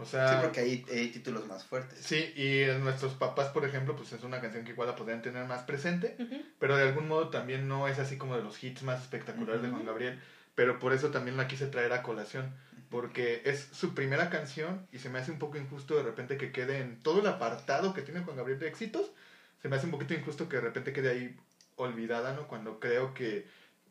[0.00, 1.98] O sea- Sí, porque hay, hay títulos más fuertes.
[2.00, 5.20] Sí, y en nuestros papás, por ejemplo, pues es una canción que igual la podrían
[5.22, 6.16] tener más presente,
[6.58, 9.68] pero de algún modo también no es así como de los hits más espectaculares de
[9.68, 9.84] Juan.
[9.84, 10.18] Gabriel,
[10.54, 12.54] pero por eso también la quise traer a colación,
[12.88, 16.52] porque es su primera canción y se me hace un poco injusto de repente que
[16.52, 19.10] quede en todo el apartado que tiene Juan Gabriel de éxitos,
[19.60, 21.36] se me hace un poquito injusto que de repente quede ahí
[21.74, 22.48] olvidada, ¿no?
[22.48, 23.46] Cuando creo que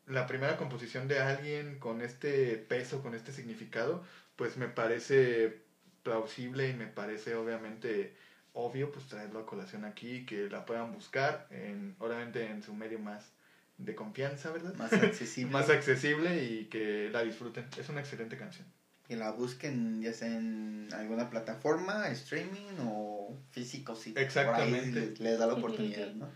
[0.07, 4.03] la primera composición de alguien con este peso, con este significado,
[4.35, 5.63] pues me parece
[6.05, 8.15] plausible y me parece obviamente
[8.53, 12.99] obvio pues traerlo a colación aquí que la puedan buscar en obviamente en su medio
[12.99, 13.33] más
[13.77, 15.51] de confianza verdad Más accesible.
[15.51, 18.65] más accesible y que la disfruten es una excelente canción
[19.07, 24.13] que la busquen ya sea en alguna plataforma, streaming o físico, sí.
[24.17, 24.89] Exactamente.
[24.89, 26.27] Por ahí les, les da la oportunidad, ¿no?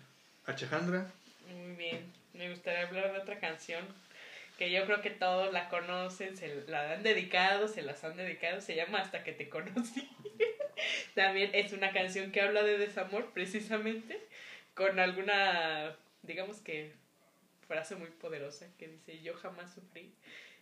[0.45, 1.07] Alejandra
[1.47, 2.03] Muy bien.
[2.33, 3.83] Me gustaría hablar de otra canción
[4.59, 8.59] que yo creo que todos la conocen, se la han dedicado, se las han dedicado,
[8.59, 10.09] se llama Hasta que te conocí.
[11.15, 14.19] También es una canción que habla de desamor, precisamente,
[14.73, 16.91] con alguna, digamos que,
[17.69, 20.13] frase muy poderosa que dice, yo jamás sufrí,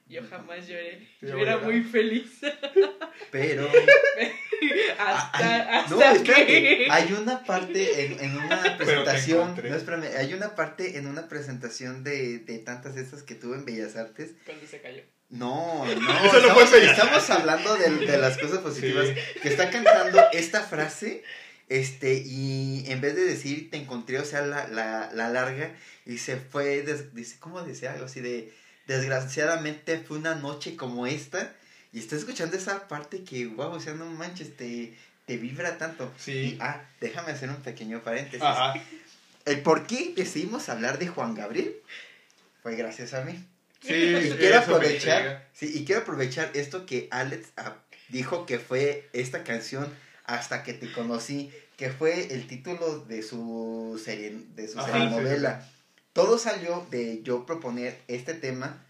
[0.10, 2.40] yo jamás lloré, yo era muy feliz.
[3.32, 3.68] Pero
[4.98, 6.88] hasta Ah, hasta no, espérate, que...
[6.90, 12.04] hay una parte en, en una presentación, no, espérame, hay una parte en una presentación
[12.04, 14.32] de, de tantas estas que tuve en Bellas Artes.
[14.46, 15.04] Cuando se cayó.
[15.30, 15.92] No, no,
[16.26, 19.08] Eso no estamos, estamos hablando de, de las cosas positivas.
[19.08, 19.40] Sí.
[19.42, 21.24] Que está cantando esta frase,
[21.70, 26.18] este, y en vez de decir te encontré, o sea, la, la, la larga, y
[26.20, 27.92] se fue, des- dice, ¿cómo decía?
[27.94, 28.54] Algo así de,
[28.88, 31.54] desgraciadamente fue una noche como esta,
[31.94, 36.12] y está escuchando esa parte que, wow, o sea, no manches, te, te vibra tanto.
[36.18, 38.42] sí Y, ah, déjame hacer un pequeño paréntesis.
[38.42, 38.74] Ajá.
[39.46, 41.76] El por qué decidimos hablar de Juan Gabriel
[42.64, 43.34] fue gracias a mí.
[43.82, 47.78] sí Y quiero aprovechar, sí, y quiero aprovechar esto que Alex ah,
[48.10, 49.88] dijo que fue esta canción
[50.26, 55.08] hasta que te conocí, que fue el título de su serie, de su Ajá, serie
[55.08, 55.70] sí, novela.
[56.18, 58.84] Todo salió de yo proponer este tema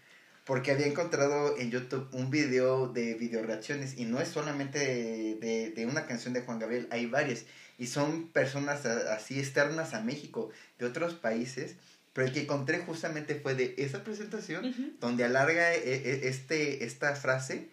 [0.46, 5.34] porque había encontrado en YouTube un video de video reacciones y no es solamente de,
[5.34, 7.44] de- de una canción de Juan Gabriel, hay varias
[7.76, 11.74] y son personas así externas a México, de otros países,
[12.14, 17.14] pero el que encontré justamente fue de esa presentación donde alarga e- e- este, esta
[17.14, 17.68] frase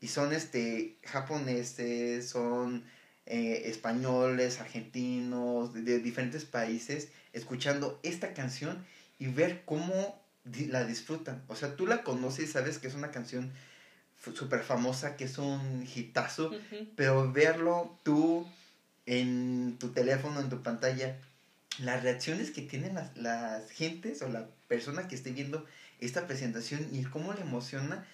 [0.00, 2.84] y son este japoneses, son
[3.26, 8.86] eh, españoles, argentinos, de, de diferentes países, escuchando esta canción
[9.20, 11.44] y ver cómo la disfrutan.
[11.46, 13.52] O sea, tú la conoces, sabes que es una canción
[14.34, 16.50] súper famosa, que es un hitazo,
[16.96, 18.46] pero verlo tú
[19.06, 21.18] en tu teléfono, en tu pantalla,
[21.78, 25.64] las reacciones que tienen las, las gentes o la persona que esté viendo
[26.00, 28.06] esta presentación y el cómo le emociona,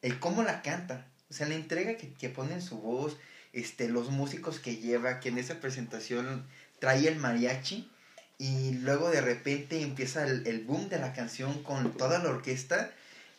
[0.00, 3.16] el cómo la canta, o sea, la entrega que, que pone en su voz,
[3.52, 6.44] este, los músicos que lleva, que en esa presentación
[6.78, 7.90] trae el mariachi
[8.42, 12.90] y luego de repente empieza el, el boom de la canción con toda la orquesta,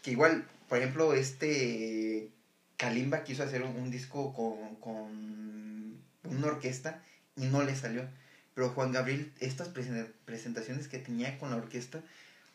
[0.02, 2.30] que igual, por ejemplo, este
[2.78, 7.04] Kalimba quiso hacer un, un disco con, con una orquesta
[7.36, 8.08] y no le salió.
[8.54, 12.00] Pero Juan Gabriel, estas presen- presentaciones que tenía con la orquesta,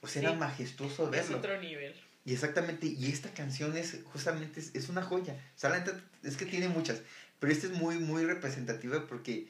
[0.00, 0.36] pues era Sí.
[0.36, 1.36] majestuoso Es verlo.
[1.38, 1.94] otro nivel.
[2.24, 5.34] Y exactamente, y esta canción es justamente, es, es una joya.
[5.34, 7.00] O sea, la neta, es que tiene muchas,
[7.40, 9.48] pero esta es muy, muy representativa porque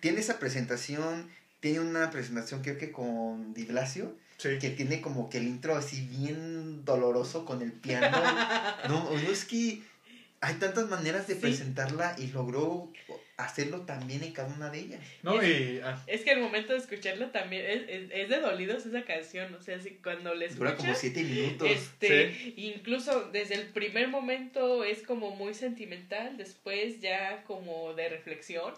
[0.00, 1.28] tiene esa presentación,
[1.60, 5.74] tiene una presentación creo que con Di Blasio, sí que tiene como que el intro
[5.76, 8.16] así bien doloroso con el piano.
[8.88, 9.82] No, es que
[10.40, 11.40] hay tantas maneras de Sí.
[11.40, 12.92] presentarla y logró
[13.36, 15.00] hacerlo también en cada una de ellas.
[15.22, 18.86] no y ah, Es que el momento de escucharla también es, es, es de dolidos
[18.86, 21.68] esa canción, o sea, así, cuando la Dura como siete minutos.
[21.68, 28.74] este, incluso desde el primer momento es como muy sentimental, después ya como de reflexión,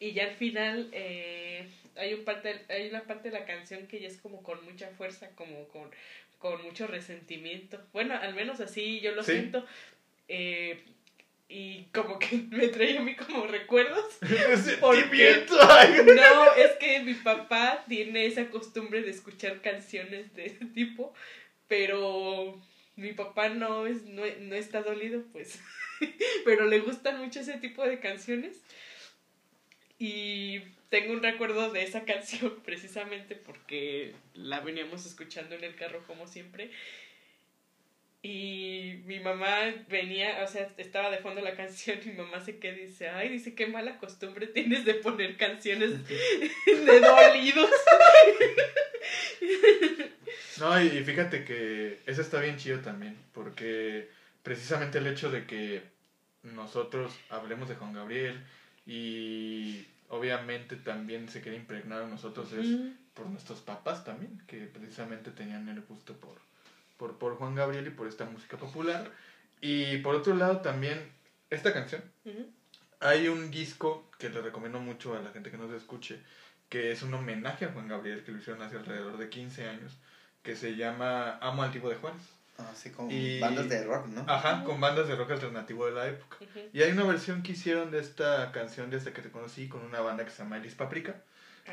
[0.00, 4.00] y ya al final eh, hay, un parte, hay una parte de la canción que
[4.00, 5.90] ya es como con mucha fuerza, como con,
[6.38, 7.80] con mucho resentimiento.
[7.92, 9.32] Bueno, al menos así yo lo Sí.
[9.32, 9.66] siento.
[10.28, 10.80] eh,
[11.50, 14.18] y como que me trae a mí como recuerdos.
[15.60, 15.94] ay.
[16.14, 21.14] No, es que mi papá tiene esa costumbre de escuchar canciones de ese tipo,
[21.66, 22.60] pero
[22.96, 25.58] mi papá no es no, no está dolido, pues.
[26.44, 28.62] Pero le gustan mucho ese tipo de canciones.
[29.98, 36.02] Y tengo un recuerdo de esa canción precisamente porque la veníamos escuchando en el carro
[36.06, 36.70] como siempre.
[38.20, 42.58] Y mi mamá venía, o sea, estaba de fondo la canción y mi mamá se
[42.58, 46.06] queda y dice, ay, dice, qué mala costumbre tienes de poner canciones
[46.66, 47.70] de dolidos.
[50.58, 54.08] No, y, y fíjate que eso está bien chido también, porque
[54.42, 55.82] precisamente el hecho de que
[56.42, 58.42] nosotros hablemos de Juan Gabriel
[58.88, 62.66] y obviamente también se queda impregnado en nosotros es
[63.12, 66.38] por nuestros papás también, que precisamente tenían el gusto por,
[66.96, 69.10] por, por Juan Gabriel y por esta música popular.
[69.60, 71.12] Y por otro lado también
[71.50, 72.02] esta canción.
[73.00, 76.22] Hay un disco que le recomiendo mucho a la gente que nos escuche,
[76.70, 79.98] que es un homenaje a Juan Gabriel, que lo hicieron hace alrededor de 15 años,
[80.42, 82.22] que se llama Amo al Tipo de Juárez.
[82.58, 84.24] Así como Y- bandas de rock, ¿no?
[84.28, 86.38] Ajá, con bandas de rock alternativo de la época.
[86.40, 86.60] Ujú.
[86.72, 90.00] Y hay una versión que hicieron de esta canción desde que te conocí con una
[90.00, 91.14] banda que se llama Elis Paprika.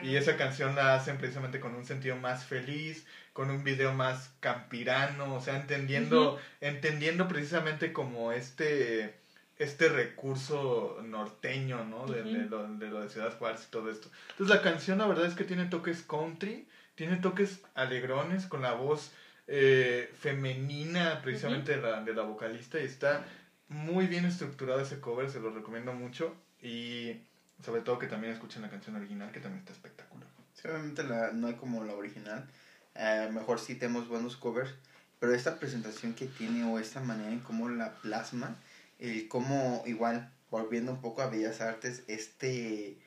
[0.03, 0.19] Y Ah.
[0.19, 5.33] esa canción la hacen precisamente con un sentido más feliz, con un video más campirano,
[5.35, 6.39] o sea, entendiendo, Ujú.
[6.61, 9.15] entendiendo precisamente como este,
[9.57, 12.05] este recurso norteño, ¿no?
[12.07, 14.09] De, de lo, de lo de Ciudad Juárez y todo esto.
[14.31, 18.73] Entonces la canción la verdad es que tiene toques country, tiene toques alegrones con la
[18.73, 19.11] voz
[19.47, 23.25] eh, femenina precisamente de, la, de la vocalista y está
[23.67, 27.21] muy bien estructurado ese cover, se lo recomiendo mucho y
[27.63, 30.27] sobre todo que también escuchen la canción original que también está espectacular.
[30.53, 32.47] Sí, obviamente la, no hay como la original.
[33.31, 34.73] Mejor sí tenemos buenos covers,
[35.19, 38.55] pero esta presentación que tiene o esta manera en cómo la plasma,
[38.99, 42.97] el cómo igual, volviendo un poco a Bellas Artes, este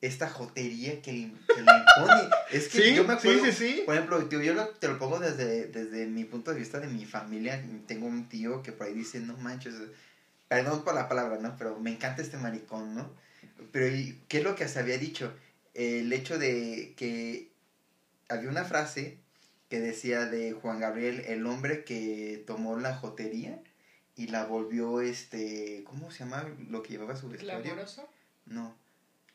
[0.00, 2.28] esta jotería que, le- que le impone.
[2.52, 3.82] Es que Sí, yo me acuerdo, sí, sí, sí.
[3.84, 6.86] por ejemplo, tío, yo lo- te lo pongo desde, desde mi punto de vista de
[6.88, 7.62] mi familia.
[7.86, 9.74] Tengo un tío que por ahí dice, no manches,
[10.46, 11.56] perdón por la palabra, ¿no?
[11.56, 13.10] Pero me encanta este maricón, ¿no?
[13.72, 15.32] Pero ¿y ¿qué es lo que se había dicho?
[15.74, 17.50] El hecho de que
[18.28, 19.18] había una frase
[19.68, 23.60] que decía de Juan Gabriel, el hombre que tomó la jotería
[24.16, 27.62] y la volvió, este, ¿cómo se llama lo que llevaba su vestuario?
[27.64, 28.08] ¿Glamoroso?
[28.46, 28.74] No,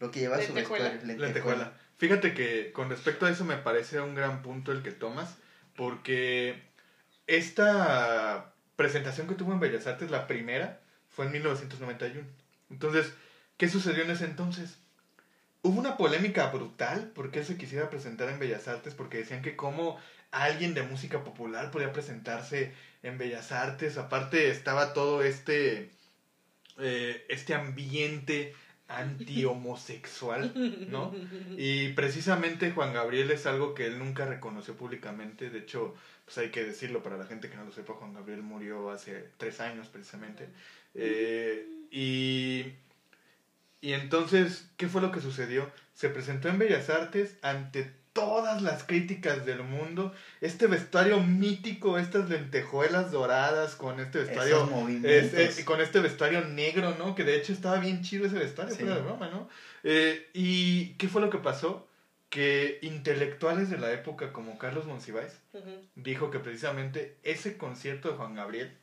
[0.04, 0.90] lo que llevaba su Lentejuela.
[0.90, 1.18] vestuario.
[1.18, 1.74] Lentejuela.
[1.98, 5.38] Fíjate que con respecto a eso me parece un gran punto el que tomas,
[5.78, 6.62] porque
[7.26, 12.28] esta presentación que tuvo en Bellas Artes, la primera, fue en 1991.
[12.70, 13.14] Entonces,
[13.56, 14.78] ¿qué sucedió en ese entonces?
[15.62, 19.56] Hubo una polémica brutal porque él se quisiera presentar en Bellas Artes, porque decían que
[19.56, 19.98] como
[20.32, 25.92] alguien de música popular podía presentarse en Bellas Artes, aparte estaba todo este,
[26.80, 28.54] eh, este ambiente
[28.98, 30.54] anti-homosexual,
[30.90, 31.14] ¿no?
[31.58, 35.50] Y precisamente Juan Gabriel es algo que él nunca reconoció públicamente.
[35.50, 38.42] De hecho, pues hay que decirlo para la gente que no lo sepa, Juan Gabriel
[38.42, 40.48] murió hace tres años precisamente.
[40.96, 42.74] Eh, y,
[43.82, 45.70] y entonces, ¿qué fue lo que sucedió?
[45.94, 50.14] Se presentó en Bellas Artes ante todas las críticas del mundo.
[50.40, 55.12] Este vestuario mítico, estas lentejuelas doradas con este vestuario Esos movimientos.
[55.40, 57.16] es- es- con este vestuario negro, ¿no?
[57.16, 58.82] Que de hecho estaba bien chido ese vestuario, Sí.
[58.82, 59.50] fuera de broma, ¿no?
[59.84, 61.88] Eh, ¿Y qué fue lo que pasó?
[62.30, 65.34] Que intelectuales de la época como Carlos Monsiváis
[65.96, 68.76] dijo que precisamente ese concierto de Juan Gabriel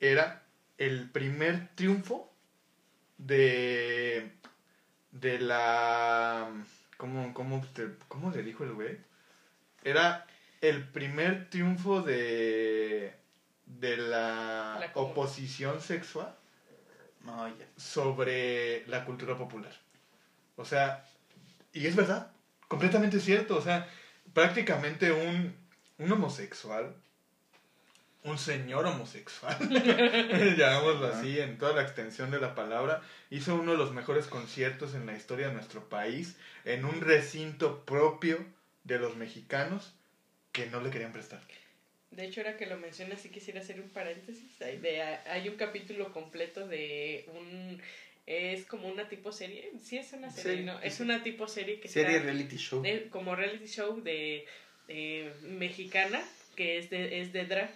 [0.00, 0.44] era
[0.78, 2.32] el primer triunfo
[3.18, 4.30] de,
[5.12, 6.48] de la...
[6.96, 8.98] ¿Cómo, cómo, te- cómo le dijo el güey?
[9.82, 10.26] Era
[10.60, 13.14] el primer triunfo de,
[13.66, 16.34] de la, oposición sexual
[17.22, 17.66] No, ya.
[17.76, 19.72] sobre la cultura popular.
[20.56, 21.04] O sea,
[21.72, 22.30] y es verdad,
[22.68, 23.56] completamente cierto.
[23.56, 23.88] O sea,
[24.32, 25.54] prácticamente un,
[25.98, 26.94] un homosexual,
[28.24, 29.56] un señor homosexual,
[30.56, 34.94] llamémoslo así, en toda la extensión de la palabra, hizo uno de los mejores conciertos
[34.94, 38.44] en la historia de nuestro país, en un recinto propio
[38.84, 39.94] de los mexicanos
[40.52, 41.40] que no le querían prestar.
[42.10, 44.60] De hecho, ahora que lo mencionas, sí quisiera hacer un paréntesis.
[44.62, 47.80] Hay, de- hay un capítulo completo de un...
[48.26, 49.72] Es como una tipo serie.
[49.82, 50.80] Sí, es una serie, Sí, ¿no?
[50.80, 52.24] Es una tipo serie que Serie está...
[52.26, 52.80] reality show.
[52.82, 54.46] de- como reality show de,
[54.86, 56.22] de mexicana,
[56.56, 57.70] que es de, es de drag.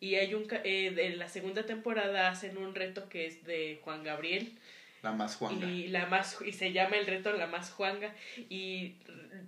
[0.00, 0.44] Y hay un...
[0.46, 4.52] ca- Eh, de la segunda temporada hacen un reto que es de Juan Gabriel.
[5.02, 5.66] La más Juanga.
[5.66, 8.14] y la más y se llama el reto la más Juanga
[8.50, 8.96] y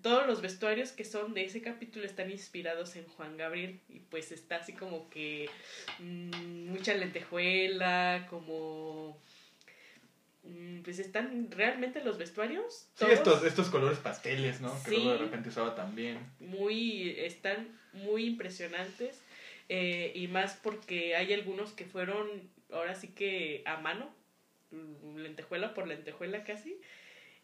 [0.01, 4.33] todos los vestuarios que son de ese capítulo están inspirados en Juan Gabriel y pues
[4.33, 5.51] está así como que
[5.99, 9.21] mm, mucha lentejuela como
[10.45, 14.73] mm, pues están realmente los vestuarios Sí, todos estos, estos colores pasteles, ¿no?
[14.85, 14.97] Que Sí.
[14.97, 16.19] luego de repente usaba también.
[16.41, 19.21] muy están muy impresionantes
[19.69, 22.29] eh, y más porque hay algunos que fueron
[22.71, 24.15] ahora sí que a mano
[24.71, 26.77] mm, lentejuela por lentejuela casi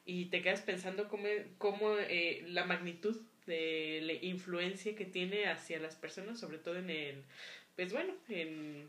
[0.05, 1.25] y te quedas pensando cómo,
[1.59, 3.17] cómo eh, la magnitud
[3.47, 7.23] de la influencia que tiene hacia las personas sobre todo en el
[7.77, 8.89] pues bueno en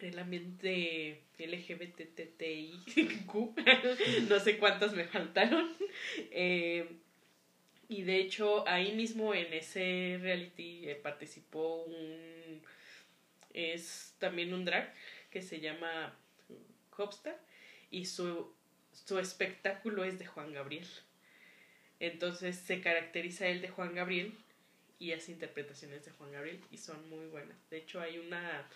[0.00, 3.34] el ambiente LGBTTIQ
[4.28, 5.70] no sé cuántas me faltaron
[6.30, 6.88] eh,
[7.98, 12.62] y de hecho, ahí mismo en ese reality eh, participó un.
[13.52, 14.92] Es también un drag
[15.30, 16.16] que se llama.
[16.96, 17.34] Hofstad
[17.90, 18.52] y su,
[18.92, 20.86] su espectáculo es de Juan Gabriel.
[22.00, 24.34] Entonces se caracteriza él de Juan Gabriel
[24.98, 27.56] y hace interpretaciones de Juan Gabriel y son muy buenas.
[27.70, 28.68] De hecho hay una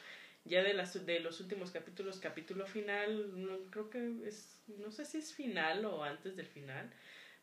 [0.44, 5.04] ya de las de los últimos capítulos, capítulo final, no, creo que es no sé
[5.04, 6.90] si es final o antes del final,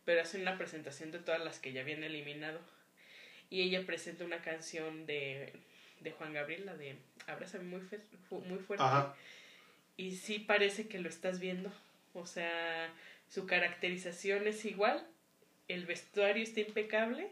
[0.06, 2.60] pero hacen una presentación de todas las que ya habían eliminado.
[3.50, 5.52] Y ella presenta una canción de,
[6.00, 6.96] de Juan Gabriel, la de
[7.28, 7.82] Abrázame muy,
[8.48, 8.86] muy fuerte.
[9.98, 11.72] Y sí parece que lo estás viendo.
[12.14, 12.94] O sea,
[13.30, 15.06] su caracterización es igual,
[15.68, 17.28] el vestuario está impecable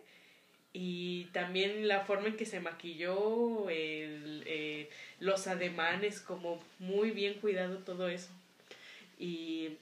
[0.74, 7.36] y también la forma en que se maquilló, el, eh, los ademanes, como muy bien
[7.36, 8.32] cuidado todo eso.
[9.20, 9.78] Y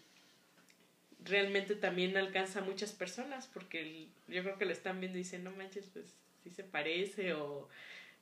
[1.24, 5.44] realmente también alcanza a muchas personas porque yo creo que lo están viendo y dicen,
[5.44, 7.70] no manches, pues sí se parece o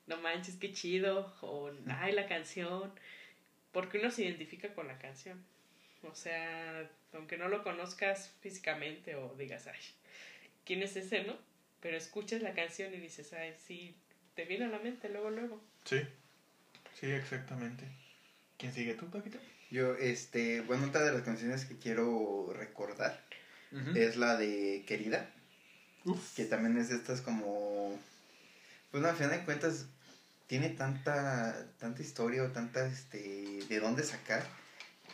[0.07, 2.91] no manches, qué chido o ay, la canción,
[3.71, 5.43] porque uno se identifica con la canción.
[6.03, 9.79] O sea, aunque no lo conozcas físicamente o digas, ay,
[10.65, 11.37] ¿quién es ese, no?
[11.81, 13.95] Pero escuchas la canción y dices, ay, sí,
[14.35, 15.61] te viene a la mente luego, luego.
[15.85, 15.99] Sí,
[16.99, 17.85] sí, exactamente.
[18.57, 19.39] ¿Quién sigue tú, Paquito?
[19.71, 23.23] Yo, este, bueno, otra de las canciones que quiero recordar
[23.95, 25.29] es la de Querida.
[26.35, 27.99] Que también es de estas como...
[28.89, 29.85] Pues no, al final de cuentas
[30.47, 34.43] tiene tanta, tanta historia o tanta, este, de dónde sacar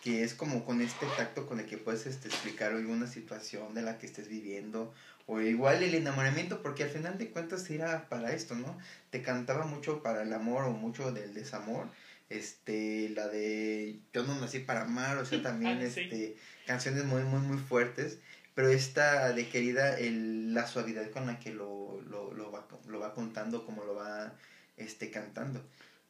[0.05, 3.81] que es como con este tacto con el que puedes este, explicar alguna situación de
[3.81, 4.93] la que estés viviendo
[5.25, 8.77] o igual el enamoramiento porque al final de cuentas era para esto, ¿no?
[9.09, 11.89] Te cantaba mucho para el amor o mucho del desamor
[12.29, 17.23] este la de yo no nací para amar o sea también ah, este canciones muy
[17.23, 18.19] muy muy fuertes
[18.55, 22.99] pero esta de querida el, la suavidad con la que lo, lo, lo, va, lo
[22.99, 24.33] va contando como lo va
[24.77, 25.61] este cantando.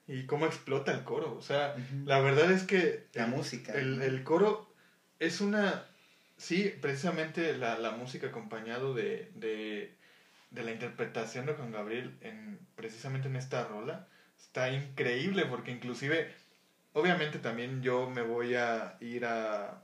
[0.07, 3.73] Y cómo explota el coro o sea la verdad es que la música.
[3.73, 4.71] el, el, coro
[5.17, 5.87] es una
[6.37, 9.95] sí precisamente la, la música acompañado de, de,
[10.51, 14.07] de la interpretación de Juan Gabriel en precisamente en esta rola
[14.45, 16.31] está increíble porque inclusive,
[16.93, 19.81] obviamente también yo me voy a ir a,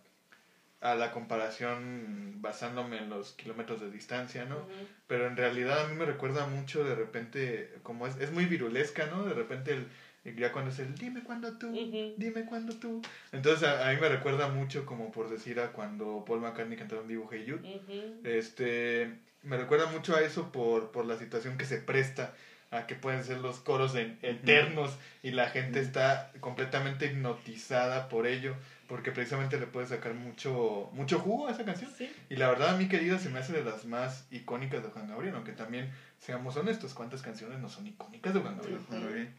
[0.82, 4.68] a la comparación basándome en los kilómetros de distancia, ¿no?
[5.08, 9.08] Pero en realidad a mí me recuerda mucho de repente, como es, es muy virulesca,
[9.08, 9.24] ¿no?
[9.26, 13.02] De repente el, ya cuando es el dime cuándo tú, dime cuándo tú.
[13.32, 17.08] Entonces a, mí me recuerda mucho como por decir a cuando Paul McCartney cantaba un
[17.08, 22.34] dibujo Hey Este, me recuerda mucho a eso por, por la situación que se presta
[22.72, 28.56] a que pueden ser los coros eternos y la gente está completamente hipnotizada por ello
[28.88, 31.92] porque precisamente le puede sacar mucho mucho jugo a esa canción.
[32.30, 35.10] Y la verdad a mi querida se me hace de las más icónicas de Juan
[35.10, 39.30] Gabriel aunque también seamos honestos cuántas canciones no son icónicas de Juan Gabriel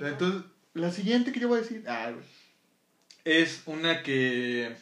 [0.00, 0.42] entonces
[0.72, 2.12] la siguiente que yo voy a decir ah,
[3.24, 4.76] es una que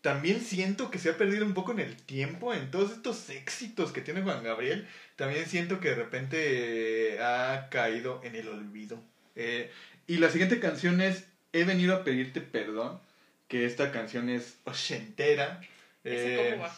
[0.00, 3.92] también siento que se ha perdido un poco en el tiempo, en todos estos éxitos
[3.92, 4.88] que tiene Juan Gabriel,
[5.20, 8.98] también siento que de repente eh, ha caído en el olvido.
[9.36, 9.70] Eh,
[10.06, 12.98] y la siguiente canción es He venido a pedirte perdón,
[13.46, 15.60] que esta canción es ochentera.
[16.04, 16.74] Eh, cómo va?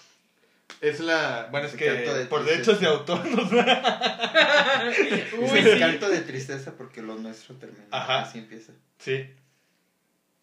[0.80, 1.46] Es la.
[1.52, 3.52] Bueno, es que por derechos de autor nos
[5.54, 7.86] Es el canto de tristeza porque lo nuestro termina.
[7.92, 8.22] Ajá.
[8.22, 8.72] Así empieza.
[8.98, 9.24] Sí.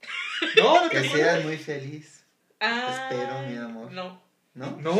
[0.55, 2.23] No, no Que seas muy feliz.
[2.61, 3.91] Ah, espero, mi amor.
[3.91, 4.28] No.
[4.59, 4.77] ¿No?
[4.81, 4.93] ¿No?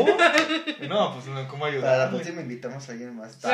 [0.88, 1.82] No, pues ¿cómo ayudar?
[1.82, 3.38] Para la próxima invitamos a alguien más.
[3.44, 3.52] Ay,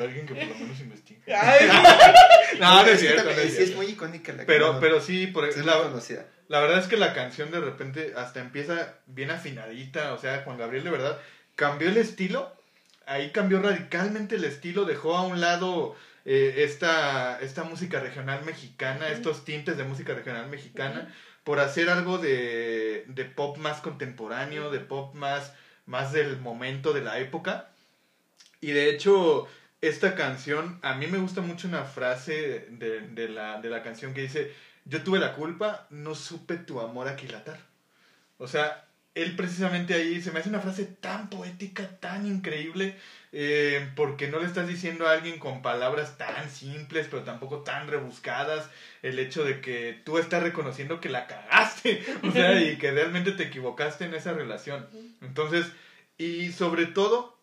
[0.00, 1.20] alguien que por lo menos investigue.
[2.60, 3.28] no, no es cierto.
[3.34, 6.24] Sí, es muy icónica la Pero, pero sí, por es la, conocida.
[6.46, 10.12] La verdad es que la canción de repente hasta empieza bien afinadita.
[10.12, 11.18] O sea, Juan Gabriel de verdad
[11.56, 12.54] cambió el estilo.
[13.06, 14.84] Ahí cambió radicalmente el estilo.
[14.84, 20.48] Dejó a un lado eh, esta, esta música regional mexicana, estos tintes de música regional
[20.48, 21.12] mexicana
[21.44, 25.54] por hacer algo de, de pop más contemporáneo, de pop más,
[25.86, 27.70] más del momento de la época.
[28.60, 29.48] Y de hecho,
[29.80, 34.14] esta canción, a mí me gusta mucho una frase de, de, la, de la canción
[34.14, 37.58] que dice, yo tuve la culpa, no supe tu amor aquilatar.
[38.38, 42.96] O sea, él precisamente ahí se me hace una frase tan poética, tan increíble,
[43.32, 47.88] eh, porque no le estás diciendo a alguien con palabras tan simples, pero tampoco tan
[47.88, 48.68] rebuscadas,
[49.02, 53.32] el hecho de que tú estás reconociendo que la cagaste, o sea, y que realmente
[53.32, 54.86] te equivocaste en esa relación.
[55.20, 55.66] Entonces,
[56.16, 57.38] y sobre todo,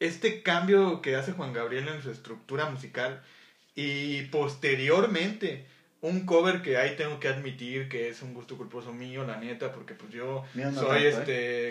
[0.00, 3.22] este cambio que hace Juan Gabriel en su estructura musical
[3.74, 5.66] y posteriormente
[6.04, 9.72] un cover que ahí tengo que admitir que es un gusto culposo mío, la neta,
[9.72, 10.44] porque pues yo
[10.80, 11.68] soy este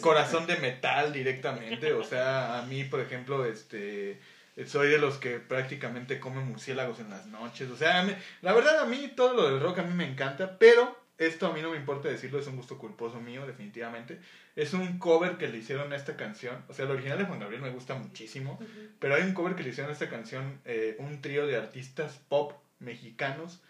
[0.00, 4.18] corazón de metal directamente, o sea, a mí, por ejemplo, este
[4.66, 7.68] soy de los que prácticamente come murciélagos en las noches.
[7.70, 10.56] O sea, me- la verdad a mí todo lo del rock a mí me encanta,
[10.58, 14.20] pero esto a mí no me importa decirlo, es un gusto culposo mío, definitivamente.
[14.54, 16.64] Es un cover que le hicieron a esta canción.
[16.68, 18.58] O sea, el original de Juan Gabriel me gusta muchísimo,
[19.00, 22.20] pero hay un cover que le hicieron a esta canción, eh, un trío de artistas
[22.28, 22.52] pop
[22.84, 23.60] mexicanos.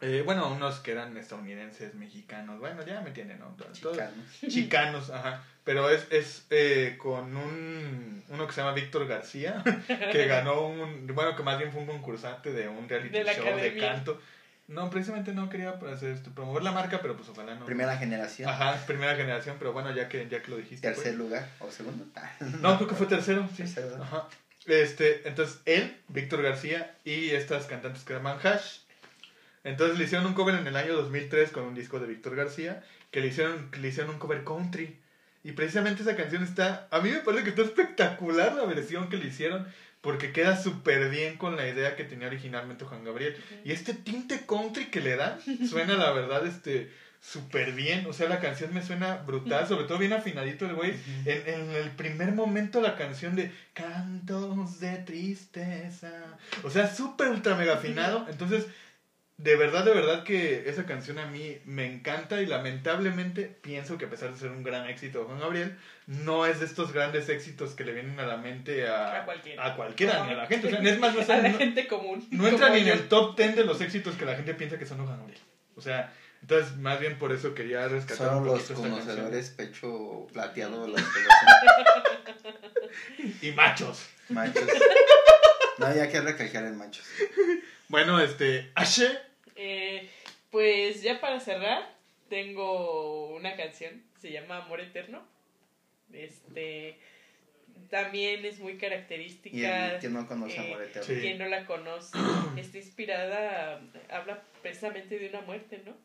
[0.00, 3.46] Eh, bueno, unos que eran estadounidenses, mexicanos, bueno, ya me entienden, ¿no?
[3.56, 4.26] Todo- todo- Chicanos.
[4.48, 5.42] chicanos, ajá.
[5.64, 9.62] Pero es, es eh, con un uno que se llama Víctor García,
[10.12, 13.56] que ganó un, bueno, que más bien fue un concursante de un reality De show
[13.56, 14.20] de canto.
[14.68, 17.64] No, precisamente no quería hacer esto, promover la marca, pero pues ojalá no.
[17.64, 18.50] Primera generación.
[18.50, 20.86] Ajá, primera generación, pero bueno, ya que, ya que lo dijiste.
[20.86, 21.16] Tercer pues.
[21.16, 22.04] lugar o segundo.
[22.60, 23.64] No, creo que fue tercero, sí.
[23.64, 24.00] Tercero.
[24.02, 24.28] Ajá.
[24.68, 28.80] Este, entonces él, Víctor García y estas cantantes que se llaman Hash.
[29.64, 32.84] Entonces le hicieron un cover en el año 2003 con un disco de Víctor García,
[33.10, 34.98] que le hicieron, le hicieron un cover country.
[35.42, 39.16] Y precisamente esa canción está, a mí me parece que está espectacular la versión que
[39.16, 39.66] le hicieron,
[40.00, 43.36] porque queda súper bien con la idea que tenía originalmente Juan Gabriel.
[43.64, 45.38] Y este tinte country que le dan,
[45.68, 46.90] suena la verdad, este,
[47.20, 48.06] súper bien.
[48.06, 50.94] O sea, la canción me suena brutal, sobre todo bien afinadito el güey.
[51.24, 56.10] En, en el primer momento la canción de Cantos de Tristeza.
[56.64, 58.26] O sea, súper ultra mega afinado.
[58.28, 58.66] Entonces,
[59.36, 64.06] de verdad, de verdad que esa canción a mí me encanta y lamentablemente pienso que
[64.06, 67.28] a pesar de ser un gran éxito de Juan Gabriel, no es de estos grandes
[67.28, 69.64] éxitos que le vienen a la mente a, A cualquiera.
[69.66, 70.66] a cualquiera, ni a la gente.
[70.66, 72.26] O sea, es más, no, a la no- gente común.
[72.32, 74.86] no entra ni en el top 10 de los éxitos que la gente piensa que
[74.86, 75.40] son de Juan Gabriel.
[75.76, 80.26] O sea, entonces más bien por eso quería rescatar Son un los poquito conocedores pecho
[80.32, 81.00] plateado, los
[83.42, 84.06] Y machos.
[84.28, 84.64] machos.
[85.78, 87.06] No, ya que recalcar en machos.
[87.88, 89.08] Bueno, este, Ashe,
[89.56, 90.08] Eh,
[90.50, 91.94] pues ya para cerrar,
[92.28, 95.26] tengo una canción, se llama Amor Eterno.
[96.12, 96.98] Este
[97.90, 99.94] también es muy Y característica.
[99.94, 101.06] el que no conoce eh, amor eterno.
[101.06, 101.20] Sí.
[101.20, 102.18] Quien no la conoce,
[102.56, 103.80] está inspirada,
[104.10, 105.96] habla precisamente de una muerte, ¿no?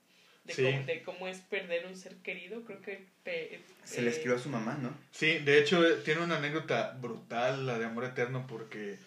[0.43, 0.63] De, Sí.
[0.63, 3.05] cómo, de cómo es perder un ser querido, creo que...
[3.23, 4.93] pe- Se le escribió a su mamá, ¿no?
[5.11, 8.97] Sí, de hecho eh, tiene una anécdota brutal la de Amor Eterno porque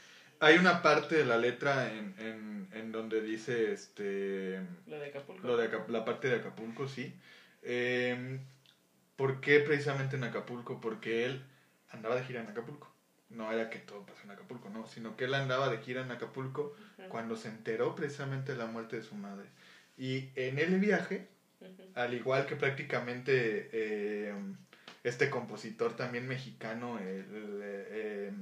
[0.40, 5.46] hay una parte de la letra en, en, en donde dice este Lo de Acapulco.
[5.46, 7.14] lo de Aca- la parte de Acapulco, sí.
[7.62, 8.38] Eh,
[9.16, 10.80] ¿Por qué precisamente en Acapulco?
[10.80, 11.42] Porque él
[11.90, 12.92] andaba de gira en Acapulco.
[13.28, 16.10] No era que todo pasó en Acapulco, no, sino que él andaba de gira en
[16.12, 16.74] Acapulco
[17.08, 19.46] cuando se enteró precisamente de la muerte de su madre.
[19.98, 21.26] Y en el viaje
[21.94, 24.34] al igual que prácticamente eh,
[25.04, 28.32] este compositor también mexicano, el- el, eh,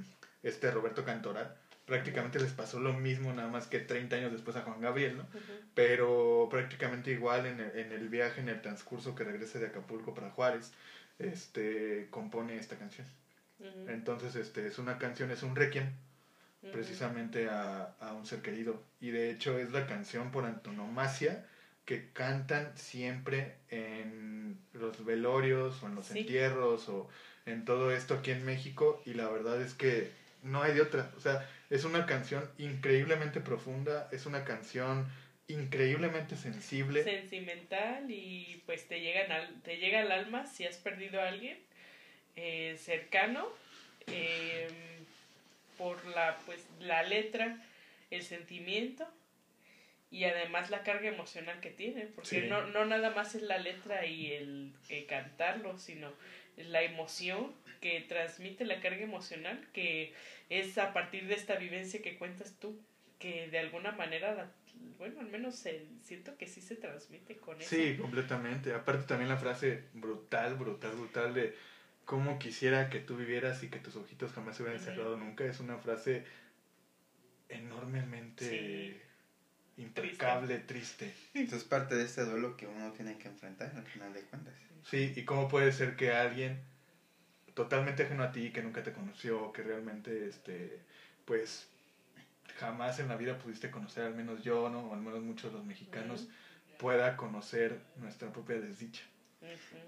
[0.43, 4.61] este Roberto Cantoral, prácticamente les pasó lo mismo, nada más que 30 años después a
[4.61, 5.27] Juan Gabriel, ¿no?
[5.75, 10.13] Pero prácticamente igual en el, en el viaje, en el transcurso que regrese de Acapulco
[10.13, 10.71] para Juárez,
[11.19, 13.07] este compone esta canción.
[13.89, 15.89] Entonces, este es una canción, es un requiem
[16.71, 18.81] Precisamente a, a un ser querido.
[18.99, 21.45] Y de hecho es la canción por antonomasia
[21.85, 26.19] que cantan siempre en los velorios o en los Sí.
[26.19, 27.07] entierros o
[27.45, 29.01] en todo esto aquí en México.
[29.05, 30.09] Y la verdad es que
[30.41, 31.11] no hay de otra.
[31.17, 35.05] O sea, es una canción increíblemente profunda, es una canción
[35.47, 37.03] increíblemente sensible.
[37.03, 41.57] sentimental y pues te llegan al, te llega al alma si has perdido a alguien
[42.35, 43.47] eh, cercano
[44.07, 44.67] eh,
[45.77, 47.57] por la pues la letra
[48.11, 49.07] el sentimiento
[50.11, 52.47] y además la carga emocional que tiene porque Sí.
[52.47, 56.13] no, no nada más es la letra y el, eh, cantarlo sino
[56.57, 60.13] la emoción que transmite la carga emocional que
[60.49, 62.79] es a partir de esta vivencia que cuentas tú
[63.19, 64.51] que de alguna manera
[64.97, 68.73] bueno al menos el- siento que sí se transmite con eso Sí, completamente.
[68.73, 71.55] Aparte también la frase brutal, brutal, brutal de
[72.05, 75.43] cómo quisiera que tú vivieras y que tus ojitos jamás se hubieran cerrado nunca.
[75.45, 76.23] Es una frase
[77.49, 78.49] enormemente
[79.75, 79.81] Sí.
[79.81, 81.13] impecable, triste.
[81.33, 84.53] Entonces es parte de este duelo que uno tiene que enfrentar al final de cuentas.
[84.83, 86.59] Sí, y cómo puede ser que alguien
[87.55, 90.79] totalmente ajeno a ti, que nunca te conoció, que realmente, este,
[91.25, 91.67] pues,
[92.57, 94.89] jamás en la vida pudiste conocer, al menos yo, ¿no?
[94.89, 96.27] O al menos muchos de los mexicanos,
[96.77, 99.03] pueda conocer nuestra propia desdicha.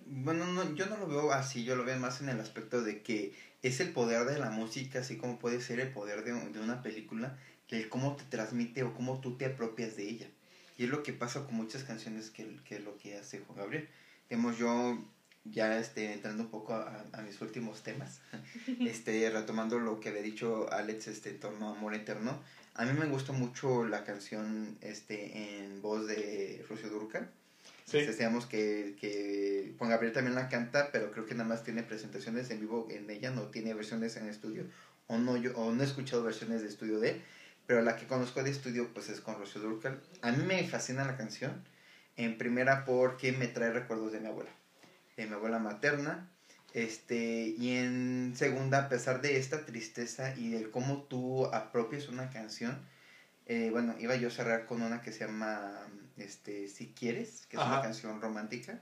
[0.06, 3.02] Bueno, no, yo no lo veo así, yo lo veo más en el aspecto de
[3.02, 6.60] que es el poder de la música, así como puede ser el poder de, de
[6.60, 7.38] una película,
[7.70, 10.28] el cómo te transmite o cómo tú te apropias de ella.
[10.78, 13.58] Y es lo que pasa con muchas canciones que, que es lo que hace Juan
[13.58, 13.90] Gabriel.
[14.30, 15.04] Hemos yo
[15.44, 18.22] ya este, entrando un poco a, a mis últimos temas,
[18.80, 22.40] este, retomando lo que había dicho Alex este, en torno a Amor Eterno,
[22.78, 27.32] a mí me gusta mucho la canción este, en voz de Rocío Durcal.
[27.88, 28.06] Sí.
[28.06, 32.50] Digamos que, que Juan Gabriel también la canta, pero creo que nada más tiene presentaciones
[32.52, 34.66] en vivo en ella, no tiene versiones en estudio
[35.08, 37.22] o no, yo, o no he escuchado versiones de estudio de él,
[37.66, 40.02] pero la que conozco de estudio pues es con Rocío Durcal.
[40.22, 41.64] A mí me fascina la canción,
[42.18, 44.52] en primera porque me trae recuerdos de mi abuela,
[45.16, 46.30] de mi abuela materna,
[46.74, 52.30] este, y en segunda, a pesar de esta tristeza y del cómo tú apropias una
[52.30, 52.78] canción,
[53.46, 55.88] eh, bueno, iba yo a cerrar con una que se llama
[56.18, 57.82] este, Si Quieres, que es una Ajá.
[57.84, 58.82] canción romántica.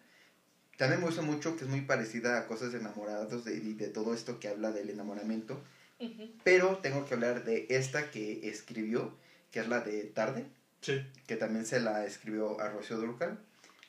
[0.78, 4.14] También me gusta mucho, que es muy parecida a Cosas de Enamorados, de, de todo
[4.14, 5.62] esto que habla del enamoramiento.
[6.00, 6.30] Ujú.
[6.44, 9.16] Pero tengo que hablar de esta que escribió,
[9.52, 10.46] que es la de Tarde,
[10.82, 11.02] Sí.
[11.28, 13.40] que también se la escribió a Rocío Durcal.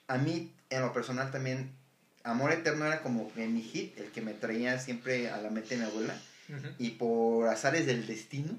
[0.06, 1.70] A mí, en lo personal, también
[2.22, 5.84] Amor Eterno era como mi hit, el que me traía siempre a la mente mi
[5.84, 6.16] abuela.
[6.78, 8.56] Y por azares del destino,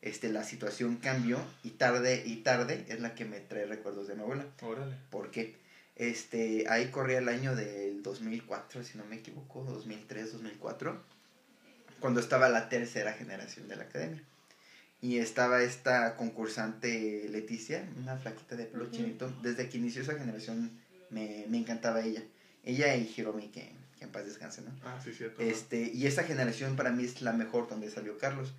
[0.00, 4.14] este, la situación cambió y tarde y tarde es la que me trae recuerdos de
[4.14, 4.46] mi abuela.
[4.62, 4.96] Órale.
[5.10, 5.56] ¿Por qué?
[5.96, 11.02] Este, ahí corría el año del 2004, si no me equivoco, 2003, 2004,
[11.98, 14.22] cuando estaba la tercera generación de la academia.
[15.00, 19.32] Y estaba esta concursante Leticia, una flaquita de pelo chinito.
[19.42, 20.70] Desde que inició esa generación
[21.10, 22.22] me, me encantaba ella.
[22.64, 24.72] Ella y Hiromi, que, que en paz descanse, ¿no?
[24.84, 25.40] Ah, sí, cierto.
[25.40, 28.54] Este, y esta generación para mí es la mejor donde salió Carlos.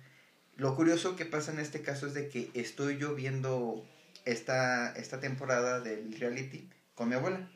[0.60, 3.82] Lo curioso que pasa en este caso es de que estoy yo viendo
[4.26, 7.48] esta, esta temporada del reality con mi abuela.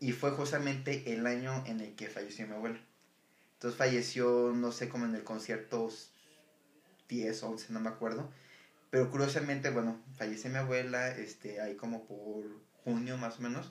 [0.00, 2.80] Y fue justamente el año en el que falleció mi abuela.
[3.52, 5.92] Entonces falleció, no sé, como en el concierto
[7.08, 8.28] 10, 11, no me acuerdo.
[8.90, 12.44] Pero curiosamente, bueno, falleció mi abuela, este, ahí como por
[12.82, 13.70] junio más o menos.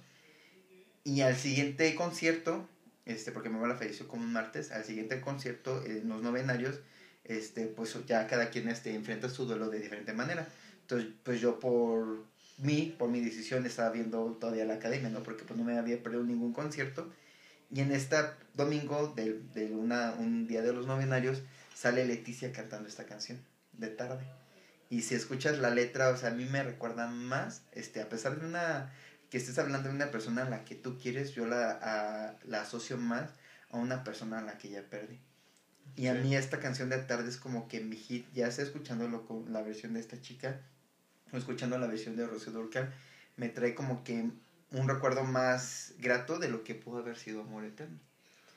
[1.04, 2.66] Y al siguiente concierto,
[3.04, 6.80] este, porque mi abuela falleció como un martes, al siguiente concierto, en los novenarios,
[7.24, 10.48] este, pues ya cada quien este, enfrenta su duelo de diferente manera.
[10.82, 12.26] Entonces, pues yo por
[12.58, 15.24] mí, por mi decisión, estaba viendo todavía la academia, ¿no?
[15.24, 17.12] Porque pues no me había perdido ningún concierto.
[17.70, 18.18] Y en este
[18.54, 21.42] domingo, del, del una, un día de los novenarios,
[21.74, 23.40] sale Leticia cantando esta canción,
[23.74, 24.26] de tarde.
[24.90, 28.40] Y si escuchas la letra, o sea, a mí me recuerda más, este, a pesar
[28.40, 28.92] de una,
[29.30, 32.62] que estés hablando de una persona a la que tú quieres, yo la, a- la
[32.62, 33.30] asocio más
[33.70, 35.22] a una persona a la que ya perdí.
[35.96, 36.20] Y a Sí.
[36.20, 39.62] mí esta canción de tarde es como que mi hit, ya sea escuchándolo con la
[39.62, 40.62] versión de esta chica
[41.32, 42.92] o escuchando la versión de Rocío Durcal,
[43.38, 44.30] me trae como que
[44.72, 47.98] un recuerdo más grato de lo que pudo haber sido Amor Eterno.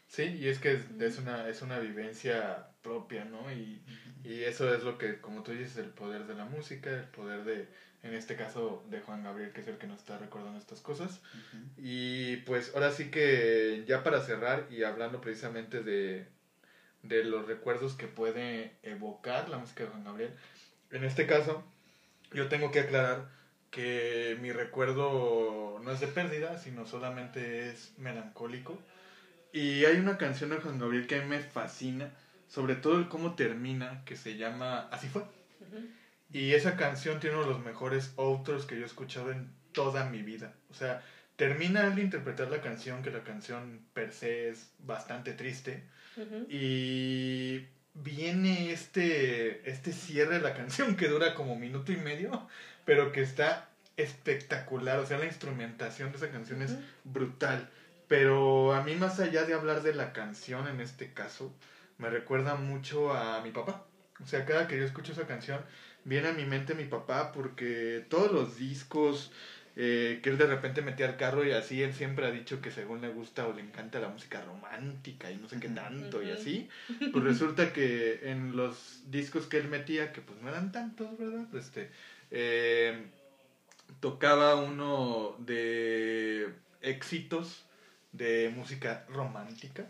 [0.09, 3.51] Sí, y es que es, es una, es una vivencia propia, ¿no?
[3.53, 3.83] Y,
[4.23, 7.45] y eso es lo que, como tú dices, el poder de la música, el poder
[7.45, 7.69] de,
[8.03, 11.21] en este caso, de Juan Gabriel, que es el que nos está recordando estas cosas.
[11.33, 11.65] Ujú.
[11.77, 16.29] Y pues ahora sí que ya para cerrar y hablando precisamente de,
[17.05, 20.35] de los recuerdos que puede evocar la música de Juan Gabriel,
[20.91, 21.65] en este caso
[22.33, 23.29] yo tengo que aclarar
[23.71, 28.79] que mi recuerdo no es de pérdida, sino solamente es melancólico.
[29.53, 32.13] Y hay una canción de Juan Gabriel que a mí me fascina,
[32.49, 35.23] sobre todo el cómo termina, que se llama Así fue.
[36.33, 40.05] Y esa canción tiene uno de los mejores outros que yo he escuchado en toda
[40.09, 40.55] mi vida.
[40.71, 41.03] O sea,
[41.37, 45.85] termina él de interpretar la canción, que la canción per se es bastante triste.
[46.49, 52.49] Y viene este, este cierre de la canción que dura como minuto y medio,
[52.85, 54.99] pero que está espectacular.
[54.99, 57.71] O sea, la instrumentación de esa canción es brutal.
[58.09, 61.55] Pero a mí, más allá de hablar de la canción en este caso,
[61.99, 63.87] me recuerda mucho a mi papá.
[64.23, 65.61] O sea, cada que yo escucho esa canción,
[66.05, 69.33] viene a mi mente mi papá porque todos los discos
[69.77, 72.71] eh, que él de repente metía al carro y así, él siempre ha dicho que
[72.71, 76.31] según le gusta o le encanta la música romántica y no sé qué tanto y
[76.31, 76.69] así,
[77.13, 81.47] pues resulta que en los discos que él metía, que pues no eran tantos, ¿verdad?
[81.57, 81.91] Este,
[82.31, 83.07] eh,
[84.01, 86.49] tocaba uno de
[86.81, 87.65] éxitos
[88.13, 89.87] de música romántica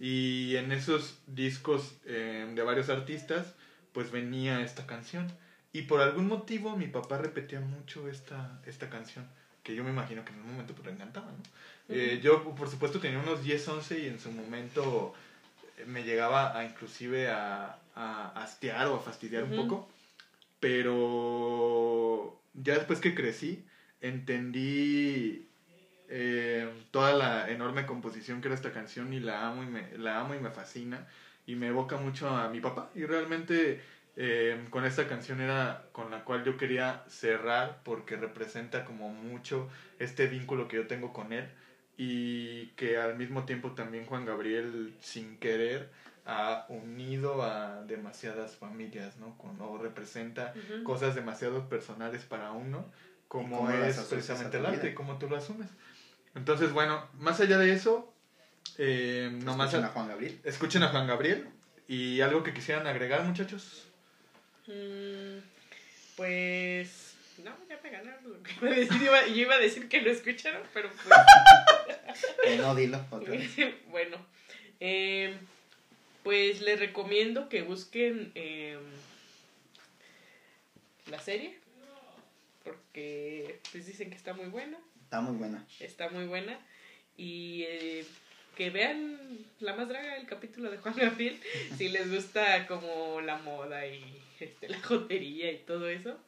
[0.00, 3.54] y en esos discos eh, de varios artistas
[3.92, 5.32] pues venía esta canción
[5.76, 9.28] y por algún motivo mi papá repetía mucho esta, esta canción
[9.62, 11.42] que yo me imagino que en un momento pues le encantaba ¿no?
[11.90, 15.12] Eh, yo por supuesto tenía unos 10, 11 y en su momento
[15.76, 19.62] eh, me llegaba a inclusive a, a hastiar o a fastidiar un Ujú.
[19.62, 19.88] poco
[20.58, 23.62] pero ya después que crecí
[24.00, 25.46] entendí
[26.08, 30.20] eh, toda la enorme composición que era esta canción y la amo y me, la
[30.20, 31.06] amo y me fascina
[31.46, 33.80] y me evoca mucho a mi papá y realmente
[34.16, 39.68] eh, con esta canción era con la cual yo quería cerrar porque representa como mucho
[39.98, 41.46] este vínculo que yo tengo con él
[41.98, 45.90] y que al mismo tiempo también Juan Gabriel sin querer
[46.26, 49.36] ha unido a demasiadas familias, ¿no?
[49.38, 50.52] Con- o representa
[50.82, 52.84] cosas demasiado personales para uno,
[53.28, 55.68] como es precisamente el arte y cómo tú lo asumes.
[56.34, 58.12] Entonces, bueno, más allá de eso,
[58.78, 60.40] eh, nomás Escuchen a Juan Gabriel.
[60.44, 61.48] escuchen a Juan Gabriel
[61.88, 63.85] ¿Y algo que quisieran agregar, muchachos?
[64.66, 65.38] Mm,
[66.16, 67.14] pues.
[67.44, 69.02] No, ya me ganaron iba a decir.
[69.02, 71.06] Iba- yo iba a decir que lo escucharon, pero pues.
[72.46, 73.50] Eh, no, dilo otra vez.
[73.90, 74.16] bueno,
[74.80, 75.36] eh,
[76.22, 78.78] pues les recomiendo que busquen eh,
[81.10, 81.58] la serie.
[82.64, 84.78] Porque pues dicen que está muy buena.
[85.04, 85.64] Está muy buena.
[85.78, 86.58] Está muy buena.
[87.16, 88.06] Y eh,
[88.56, 89.18] que vean
[89.60, 91.38] La Más Draga, el capítulo de Juan Gabriel.
[91.76, 94.02] si les gusta como la moda y
[94.40, 96.18] este, la jotería y todo eso.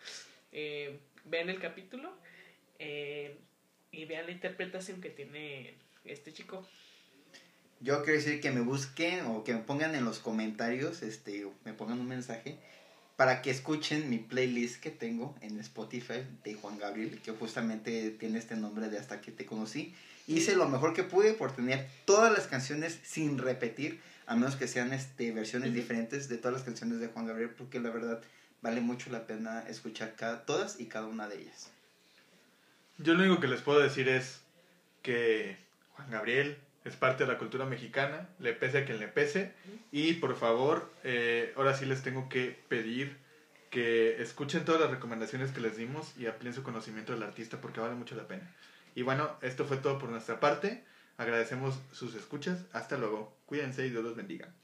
[0.53, 2.13] eh, vean el capítulo.
[2.79, 3.37] eh,
[3.91, 6.67] y vean la interpretación que tiene este chico.
[7.81, 11.55] Yo quiero decir que me busquen o que me pongan en los comentarios, este, o
[11.65, 12.59] me pongan un mensaje
[13.17, 18.39] para que escuchen mi playlist que tengo en Spotify de Juan Gabriel, que justamente tiene
[18.39, 19.95] este nombre de Hasta que te conocí.
[20.27, 24.69] Hice lo mejor que pude por tener todas las canciones sin repetir, a menos que
[24.69, 28.21] sean este, versiones diferentes de todas las canciones de Juan Gabriel, porque la verdad
[28.61, 31.71] vale mucho la pena escuchar cada, todas y cada una de ellas.
[32.99, 34.43] Yo lo único que les puedo decir es
[35.03, 35.57] que
[35.93, 39.53] Juan Gabriel es parte de la cultura mexicana, le pese a quien le pese,
[39.93, 43.17] y por favor, eh, ahora sí les tengo que pedir
[43.71, 47.81] que escuchen todas las recomendaciones que les dimos y amplíen su conocimiento del artista porque
[47.81, 48.55] vale mucho la pena.
[48.95, 50.85] Y bueno, esto fue todo por nuestra parte.
[51.17, 52.65] Agradecemos sus escuchas.
[52.73, 53.38] Hasta luego.
[53.49, 54.55] Cuídense y Dios los bendiga.